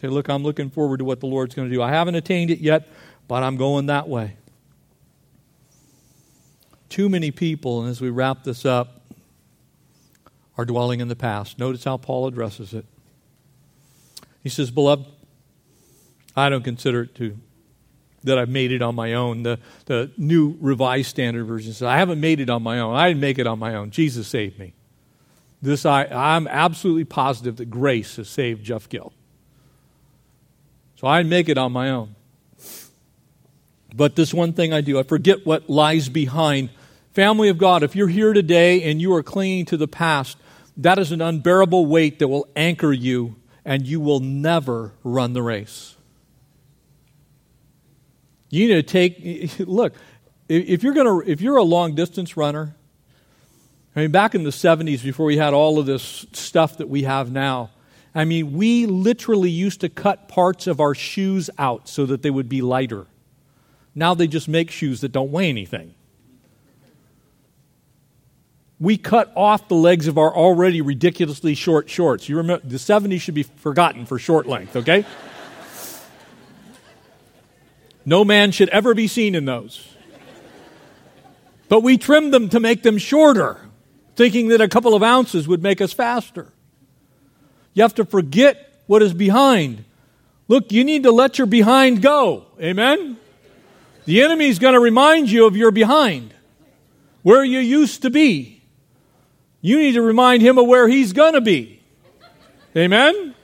Say, 0.00 0.08
look, 0.08 0.28
I'm 0.28 0.42
looking 0.42 0.70
forward 0.70 0.98
to 0.98 1.04
what 1.04 1.20
the 1.20 1.26
Lord's 1.26 1.54
going 1.54 1.68
to 1.68 1.74
do. 1.74 1.82
I 1.82 1.90
haven't 1.90 2.14
attained 2.14 2.50
it 2.50 2.58
yet, 2.58 2.88
but 3.28 3.42
I'm 3.42 3.56
going 3.56 3.86
that 3.86 4.08
way. 4.08 4.36
Too 6.88 7.08
many 7.08 7.30
people, 7.30 7.80
and 7.80 7.90
as 7.90 8.00
we 8.00 8.10
wrap 8.10 8.44
this 8.44 8.64
up, 8.64 9.00
are 10.58 10.64
dwelling 10.64 11.00
in 11.00 11.08
the 11.08 11.16
past. 11.16 11.58
Notice 11.58 11.84
how 11.84 11.96
Paul 11.96 12.26
addresses 12.26 12.74
it. 12.74 12.84
He 14.42 14.48
says, 14.48 14.70
Beloved, 14.70 15.06
I 16.36 16.48
don't 16.48 16.64
consider 16.64 17.02
it 17.02 17.14
to 17.16 17.38
that 18.24 18.38
I've 18.38 18.48
made 18.48 18.72
it 18.72 18.82
on 18.82 18.94
my 18.94 19.14
own. 19.14 19.42
The, 19.42 19.58
the 19.86 20.10
new 20.16 20.56
Revised 20.60 21.08
Standard 21.08 21.44
Version 21.44 21.72
says, 21.72 21.82
I 21.82 21.98
haven't 21.98 22.20
made 22.20 22.40
it 22.40 22.50
on 22.50 22.62
my 22.62 22.78
own. 22.78 22.94
I 22.94 23.08
didn't 23.08 23.20
make 23.20 23.38
it 23.38 23.46
on 23.46 23.58
my 23.58 23.74
own. 23.74 23.90
Jesus 23.90 24.28
saved 24.28 24.58
me. 24.58 24.74
This 25.60 25.86
I, 25.86 26.04
I'm 26.06 26.48
absolutely 26.48 27.04
positive 27.04 27.56
that 27.56 27.66
grace 27.66 28.16
has 28.16 28.28
saved 28.28 28.64
Jeff 28.64 28.88
Gill. 28.88 29.12
So 30.96 31.06
I 31.06 31.20
didn't 31.20 31.30
make 31.30 31.48
it 31.48 31.58
on 31.58 31.72
my 31.72 31.90
own. 31.90 32.14
But 33.94 34.16
this 34.16 34.32
one 34.32 34.52
thing 34.52 34.72
I 34.72 34.80
do, 34.80 34.98
I 34.98 35.02
forget 35.02 35.44
what 35.44 35.68
lies 35.68 36.08
behind. 36.08 36.70
Family 37.12 37.48
of 37.48 37.58
God, 37.58 37.82
if 37.82 37.94
you're 37.94 38.08
here 38.08 38.32
today 38.32 38.82
and 38.90 39.00
you 39.00 39.14
are 39.14 39.22
clinging 39.22 39.66
to 39.66 39.76
the 39.76 39.88
past, 39.88 40.38
that 40.76 40.98
is 40.98 41.12
an 41.12 41.20
unbearable 41.20 41.86
weight 41.86 42.18
that 42.18 42.28
will 42.28 42.48
anchor 42.56 42.92
you 42.92 43.36
and 43.64 43.86
you 43.86 44.00
will 44.00 44.20
never 44.20 44.92
run 45.04 45.32
the 45.32 45.42
race. 45.42 45.91
You 48.52 48.68
need 48.68 48.74
to 48.74 48.82
take 48.82 49.58
look, 49.66 49.94
if 50.46 50.82
you're 50.82 50.92
to 50.92 51.22
if 51.26 51.40
you're 51.40 51.56
a 51.56 51.62
long 51.62 51.94
distance 51.94 52.36
runner, 52.36 52.76
I 53.96 54.00
mean 54.00 54.10
back 54.10 54.34
in 54.34 54.44
the 54.44 54.50
70s 54.50 55.02
before 55.02 55.24
we 55.24 55.38
had 55.38 55.54
all 55.54 55.78
of 55.78 55.86
this 55.86 56.26
stuff 56.32 56.76
that 56.76 56.88
we 56.88 57.04
have 57.04 57.32
now, 57.32 57.70
I 58.14 58.26
mean 58.26 58.52
we 58.52 58.84
literally 58.84 59.48
used 59.48 59.80
to 59.80 59.88
cut 59.88 60.28
parts 60.28 60.66
of 60.66 60.80
our 60.80 60.94
shoes 60.94 61.48
out 61.58 61.88
so 61.88 62.04
that 62.04 62.20
they 62.20 62.28
would 62.28 62.50
be 62.50 62.60
lighter. 62.60 63.06
Now 63.94 64.12
they 64.12 64.26
just 64.26 64.48
make 64.48 64.70
shoes 64.70 65.00
that 65.00 65.12
don't 65.12 65.32
weigh 65.32 65.48
anything. 65.48 65.94
We 68.78 68.98
cut 68.98 69.32
off 69.34 69.68
the 69.68 69.76
legs 69.76 70.08
of 70.08 70.18
our 70.18 70.36
already 70.36 70.82
ridiculously 70.82 71.54
short 71.54 71.88
shorts. 71.88 72.28
You 72.28 72.36
remember 72.36 72.66
the 72.66 72.76
70s 72.76 73.22
should 73.22 73.34
be 73.34 73.44
forgotten 73.44 74.04
for 74.04 74.18
short 74.18 74.46
length, 74.46 74.76
okay? 74.76 75.06
No 78.04 78.24
man 78.24 78.50
should 78.50 78.68
ever 78.70 78.94
be 78.94 79.06
seen 79.06 79.34
in 79.34 79.44
those. 79.44 79.88
But 81.68 81.82
we 81.82 81.96
trimmed 81.96 82.34
them 82.34 82.48
to 82.50 82.60
make 82.60 82.82
them 82.82 82.98
shorter, 82.98 83.58
thinking 84.16 84.48
that 84.48 84.60
a 84.60 84.68
couple 84.68 84.94
of 84.94 85.02
ounces 85.02 85.48
would 85.48 85.62
make 85.62 85.80
us 85.80 85.92
faster. 85.92 86.52
You 87.74 87.82
have 87.82 87.94
to 87.94 88.04
forget 88.04 88.82
what 88.86 89.02
is 89.02 89.14
behind. 89.14 89.84
Look, 90.48 90.72
you 90.72 90.84
need 90.84 91.04
to 91.04 91.10
let 91.10 91.38
your 91.38 91.46
behind 91.46 92.02
go. 92.02 92.46
Amen? 92.60 93.16
The 94.04 94.22
enemy 94.22 94.48
is 94.48 94.58
going 94.58 94.74
to 94.74 94.80
remind 94.80 95.30
you 95.30 95.46
of 95.46 95.56
your 95.56 95.70
behind, 95.70 96.34
where 97.22 97.44
you 97.44 97.60
used 97.60 98.02
to 98.02 98.10
be. 98.10 98.62
You 99.60 99.78
need 99.78 99.92
to 99.92 100.02
remind 100.02 100.42
him 100.42 100.58
of 100.58 100.66
where 100.66 100.88
he's 100.88 101.12
going 101.12 101.34
to 101.34 101.40
be. 101.40 101.80
Amen? 102.76 103.34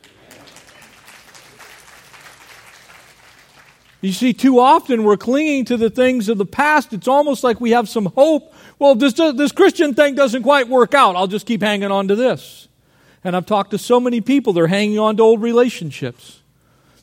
You 4.00 4.12
see, 4.12 4.32
too 4.32 4.60
often 4.60 5.02
we're 5.02 5.16
clinging 5.16 5.64
to 5.66 5.76
the 5.76 5.90
things 5.90 6.28
of 6.28 6.38
the 6.38 6.46
past. 6.46 6.92
It's 6.92 7.08
almost 7.08 7.42
like 7.42 7.60
we 7.60 7.72
have 7.72 7.88
some 7.88 8.06
hope. 8.06 8.52
Well, 8.78 8.94
this, 8.94 9.14
this 9.14 9.50
Christian 9.50 9.94
thing 9.94 10.14
doesn't 10.14 10.44
quite 10.44 10.68
work 10.68 10.94
out. 10.94 11.16
I'll 11.16 11.26
just 11.26 11.46
keep 11.46 11.62
hanging 11.62 11.90
on 11.90 12.08
to 12.08 12.14
this. 12.14 12.68
And 13.24 13.34
I've 13.34 13.46
talked 13.46 13.72
to 13.72 13.78
so 13.78 13.98
many 13.98 14.20
people, 14.20 14.52
they're 14.52 14.68
hanging 14.68 14.98
on 14.98 15.16
to 15.16 15.22
old 15.24 15.42
relationships. 15.42 16.40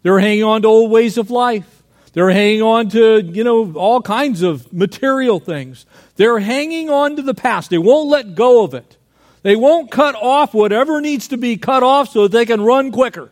They're 0.03 0.19
hanging 0.19 0.43
on 0.43 0.61
to 0.61 0.67
old 0.67 0.91
ways 0.91 1.17
of 1.17 1.29
life. 1.29 1.83
They're 2.13 2.29
hanging 2.29 2.61
on 2.61 2.87
to, 2.89 3.21
you 3.21 3.43
know, 3.43 3.73
all 3.73 4.01
kinds 4.01 4.41
of 4.41 4.71
material 4.71 5.41
things. 5.41 5.85
They're 6.15 6.39
hanging 6.39 6.89
on 6.89 7.17
to 7.17 7.21
the 7.21 7.33
past. 7.33 7.69
They 7.69 7.77
won't 7.77 8.07
let 8.07 8.35
go 8.35 8.63
of 8.63 8.73
it. 8.73 8.95
They 9.41 9.57
won't 9.57 9.91
cut 9.91 10.15
off 10.15 10.53
whatever 10.53 11.01
needs 11.01 11.27
to 11.27 11.37
be 11.37 11.57
cut 11.57 11.83
off 11.83 12.09
so 12.09 12.23
that 12.23 12.31
they 12.31 12.45
can 12.45 12.61
run 12.61 12.93
quicker. 12.93 13.31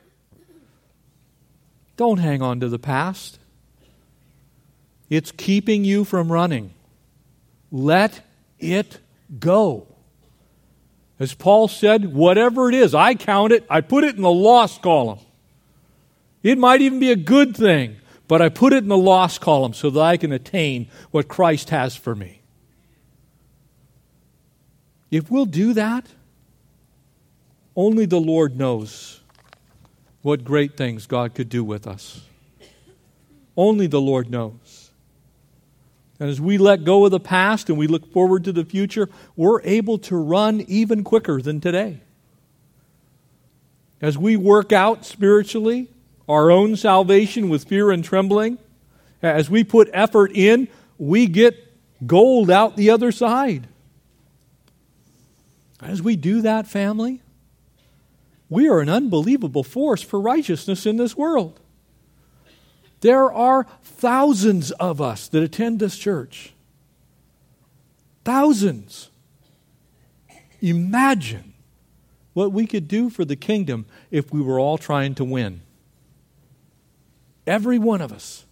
Don't 1.96 2.18
hang 2.18 2.42
on 2.42 2.60
to 2.60 2.68
the 2.68 2.78
past. 2.78 3.40
It's 5.10 5.32
keeping 5.32 5.84
you 5.84 6.04
from 6.04 6.32
running. 6.32 6.74
Let 7.72 8.22
it 8.60 9.00
go. 9.40 9.88
As 11.20 11.34
Paul 11.34 11.68
said, 11.68 12.14
whatever 12.14 12.70
it 12.70 12.76
is, 12.76 12.94
I 12.96 13.16
count 13.16 13.52
it, 13.52 13.66
I 13.70 13.82
put 13.82 14.04
it 14.04 14.16
in 14.16 14.22
the 14.22 14.32
lost 14.32 14.82
column. 14.82 15.20
It 16.42 16.58
might 16.58 16.82
even 16.82 17.00
be 17.00 17.12
a 17.12 17.16
good 17.16 17.56
thing, 17.56 17.98
but 18.28 18.42
I 18.42 18.50
put 18.50 18.74
it 18.74 18.84
in 18.84 18.90
the 18.90 18.98
lost 18.98 19.40
column 19.40 19.74
so 19.74 19.90
that 19.92 20.02
I 20.02 20.18
can 20.18 20.32
attain 20.32 20.90
what 21.12 21.28
Christ 21.28 21.70
has 21.70 21.96
for 21.96 22.16
me. 22.16 22.42
If 25.12 25.30
we'll 25.30 25.46
do 25.46 25.74
that, 25.74 26.08
only 27.76 28.06
the 28.06 28.20
Lord 28.20 28.58
knows 28.58 29.22
what 30.24 30.44
great 30.44 30.76
things 30.76 31.06
God 31.06 31.36
could 31.36 31.50
do 31.50 31.64
with 31.64 31.86
us. 31.86 32.22
Only 33.56 33.88
the 33.88 34.02
Lord 34.02 34.32
knows. 34.32 34.63
And 36.24 36.32
as 36.32 36.40
we 36.40 36.58
let 36.58 36.86
go 36.86 37.04
of 37.04 37.12
the 37.12 37.20
past 37.20 37.68
and 37.68 37.78
we 37.78 37.86
look 37.86 38.14
forward 38.14 38.46
to 38.46 38.54
the 38.54 38.64
future, 38.64 39.10
we're 39.36 39.62
able 39.64 39.98
to 39.98 40.16
run 40.16 40.62
even 40.70 41.04
quicker 41.04 41.42
than 41.42 41.60
today. 41.60 42.00
As 44.02 44.18
we 44.18 44.38
work 44.38 44.72
out 44.72 45.06
spiritually 45.06 45.90
our 46.30 46.50
own 46.50 46.78
salvation 46.78 47.50
with 47.50 47.66
fear 47.66 47.92
and 47.92 48.06
trembling, 48.06 48.58
as 49.22 49.50
we 49.50 49.66
put 49.66 49.90
effort 49.92 50.32
in, 50.34 50.70
we 50.98 51.28
get 51.28 51.58
gold 52.08 52.50
out 52.50 52.78
the 52.78 52.90
other 52.90 53.12
side. 53.12 53.68
As 55.82 56.02
we 56.02 56.16
do 56.16 56.40
that, 56.44 56.68
family, 56.68 57.22
we 58.48 58.70
are 58.70 58.80
an 58.80 58.88
unbelievable 58.88 59.66
force 59.66 60.02
for 60.02 60.22
righteousness 60.22 60.86
in 60.86 60.96
this 60.96 61.18
world. 61.18 61.60
There 63.04 63.34
are 63.34 63.68
thousands 63.84 64.72
of 64.72 65.02
us 65.02 65.28
that 65.28 65.44
attend 65.44 65.80
this 65.80 65.98
church. 65.98 66.54
Thousands. 68.24 69.10
Imagine 70.62 71.54
what 72.32 72.54
we 72.54 72.66
could 72.66 72.88
do 72.88 73.10
for 73.10 73.26
the 73.26 73.36
kingdom 73.36 73.88
if 74.10 74.32
we 74.32 74.42
were 74.42 74.58
all 74.58 74.78
trying 74.78 75.16
to 75.16 75.26
win. 75.26 75.60
Every 77.46 77.78
one 77.78 78.00
of 78.00 78.14
us. 78.14 78.46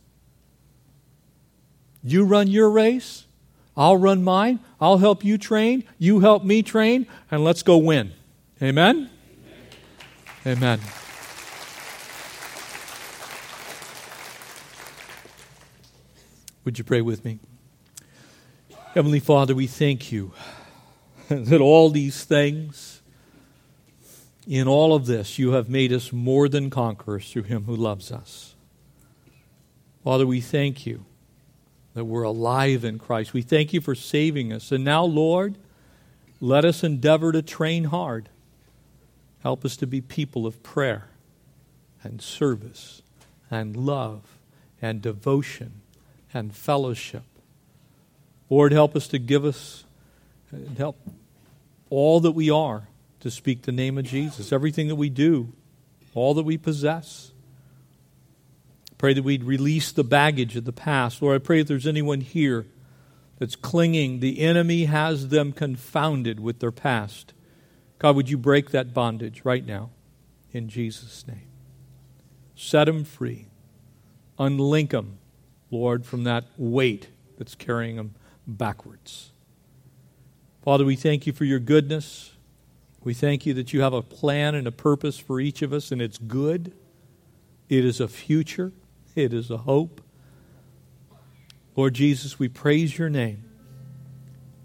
You 2.04 2.26
run 2.26 2.48
your 2.48 2.70
race, 2.70 3.28
I'll 3.78 3.96
run 3.96 4.22
mine, 4.22 4.60
I'll 4.82 4.98
help 4.98 5.24
you 5.24 5.38
train, 5.38 5.86
you 5.98 6.20
help 6.20 6.44
me 6.44 6.62
train, 6.62 7.08
and 7.32 7.46
let's 7.46 7.64
go 7.64 7.78
win. 7.78 8.12
Amen? 8.62 9.10
Amen. 10.46 10.58
Amen. 10.58 10.80
Would 16.64 16.78
you 16.78 16.84
pray 16.84 17.02
with 17.02 17.26
me? 17.26 17.40
Heavenly 18.94 19.20
Father, 19.20 19.56
we 19.56 19.66
thank 19.66 20.12
you 20.12 20.32
that 21.28 21.60
all 21.60 21.90
these 21.90 22.24
things, 22.24 23.02
in 24.46 24.68
all 24.68 24.94
of 24.94 25.08
this, 25.08 25.40
you 25.40 25.54
have 25.54 25.70
made 25.70 25.92
us 25.92 26.14
more 26.14 26.48
than 26.48 26.70
conquerors 26.70 27.32
through 27.32 27.44
him 27.44 27.64
who 27.64 27.76
loves 27.76 28.12
us. 28.12 28.54
Father, 30.04 30.28
we 30.28 30.40
thank 30.40 30.86
you 30.86 31.06
that 31.96 32.06
we're 32.06 32.22
alive 32.22 32.86
in 32.86 33.00
Christ. 33.00 33.34
We 33.34 33.42
thank 33.42 33.74
you 33.74 33.82
for 33.82 33.96
saving 33.96 34.54
us. 34.54 34.72
And 34.72 34.84
now, 34.84 35.04
Lord, 35.04 35.58
let 36.40 36.64
us 36.64 36.84
endeavor 36.84 37.32
to 37.32 37.42
train 37.42 37.86
hard. 37.86 38.30
Help 39.42 39.66
us 39.66 39.76
to 39.78 39.88
be 39.88 40.00
people 40.00 40.46
of 40.46 40.62
prayer 40.62 41.08
and 42.04 42.22
service 42.22 43.02
and 43.50 43.76
love 43.76 44.38
and 44.80 45.02
devotion 45.02 45.81
and 46.34 46.56
fellowship. 46.56 47.24
Lord, 48.50 48.72
help 48.72 48.96
us 48.96 49.08
to 49.10 49.20
give 49.20 49.46
us 49.46 49.84
uh, 50.54 50.58
help 50.78 50.98
all 51.90 52.20
that 52.22 52.32
we 52.32 52.50
are 52.50 52.88
to 53.22 53.32
speak 53.32 53.64
the 53.64 53.72
name 53.72 53.98
of 53.98 54.06
Jesus, 54.06 54.52
everything 54.52 54.88
that 54.88 54.96
we 54.96 55.10
do, 55.10 55.54
all 56.14 56.34
that 56.34 56.44
we 56.44 56.58
possess. 56.58 57.32
Pray 58.98 59.14
that 59.14 59.24
we'd 59.24 59.44
release 59.44 59.92
the 59.92 60.04
baggage 60.04 60.56
of 60.56 60.66
the 60.66 60.72
past. 60.72 61.22
Lord, 61.22 61.42
I 61.42 61.44
pray 61.44 61.62
if 61.62 61.68
there's 61.68 61.88
anyone 61.88 62.22
here 62.22 62.66
that's 63.40 63.56
clinging, 63.56 64.20
the 64.20 64.40
enemy 64.40 64.86
has 64.86 65.30
them 65.30 65.52
confounded 65.52 66.40
with 66.40 66.60
their 66.60 66.72
past. 66.72 67.34
God, 68.00 68.16
would 68.16 68.30
you 68.30 68.38
break 68.38 68.72
that 68.72 68.94
bondage 68.94 69.42
right 69.44 69.66
now 69.66 69.90
in 70.52 70.70
Jesus' 70.70 71.26
name? 71.28 71.48
Set 72.56 72.86
them 72.86 73.04
free. 73.04 73.48
Unlink 74.38 74.90
them 74.90 75.18
Lord, 75.72 76.06
from 76.06 76.26
that 76.26 76.46
weight 76.58 77.08
that's 77.38 77.56
carrying 77.56 77.96
them 77.96 78.14
backwards. 78.46 79.32
Father, 80.62 80.86
we 80.86 80.96
thank 80.96 81.26
you 81.26 81.34
for 81.34 81.46
your 81.46 81.60
goodness. 81.60 82.34
We 83.04 83.16
thank 83.16 83.46
you 83.48 83.54
that 83.56 83.74
you 83.74 83.82
have 83.82 83.94
a 83.94 84.04
plan 84.04 84.54
and 84.54 84.68
a 84.68 84.72
purpose 84.72 85.18
for 85.18 85.40
each 85.40 85.64
of 85.64 85.74
us, 85.74 85.92
and 85.92 86.02
it's 86.02 86.20
good. 86.20 86.74
It 87.68 87.84
is 87.84 88.00
a 88.00 88.08
future, 88.08 88.74
it 89.16 89.34
is 89.34 89.50
a 89.50 89.58
hope. 89.58 90.02
Lord 91.76 91.94
Jesus, 91.94 92.38
we 92.38 92.50
praise 92.50 92.98
your 92.98 93.10
name. 93.10 93.46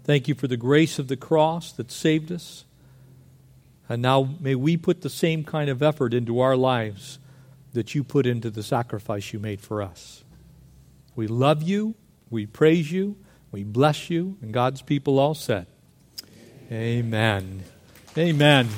Thank 0.03 0.27
you 0.27 0.35
for 0.35 0.47
the 0.47 0.57
grace 0.57 0.99
of 0.99 1.07
the 1.07 1.17
cross 1.17 1.71
that 1.71 1.91
saved 1.91 2.31
us. 2.31 2.65
And 3.89 4.01
now 4.01 4.35
may 4.39 4.55
we 4.55 4.77
put 4.77 5.01
the 5.01 5.09
same 5.09 5.43
kind 5.43 5.69
of 5.69 5.81
effort 5.81 6.13
into 6.13 6.39
our 6.39 6.55
lives 6.55 7.19
that 7.73 7.95
you 7.95 8.03
put 8.03 8.25
into 8.25 8.49
the 8.49 8.63
sacrifice 8.63 9.33
you 9.33 9.39
made 9.39 9.61
for 9.61 9.81
us. 9.81 10.23
We 11.17 11.27
love 11.27 11.63
you. 11.63 11.95
We 12.29 12.45
praise 12.45 12.91
you. 12.91 13.17
We 13.51 13.63
bless 13.63 14.09
you. 14.09 14.37
And 14.41 14.53
God's 14.53 14.83
people 14.83 15.17
all 15.17 15.33
said, 15.33 15.65
Amen. 16.71 17.63
Amen. 18.15 18.69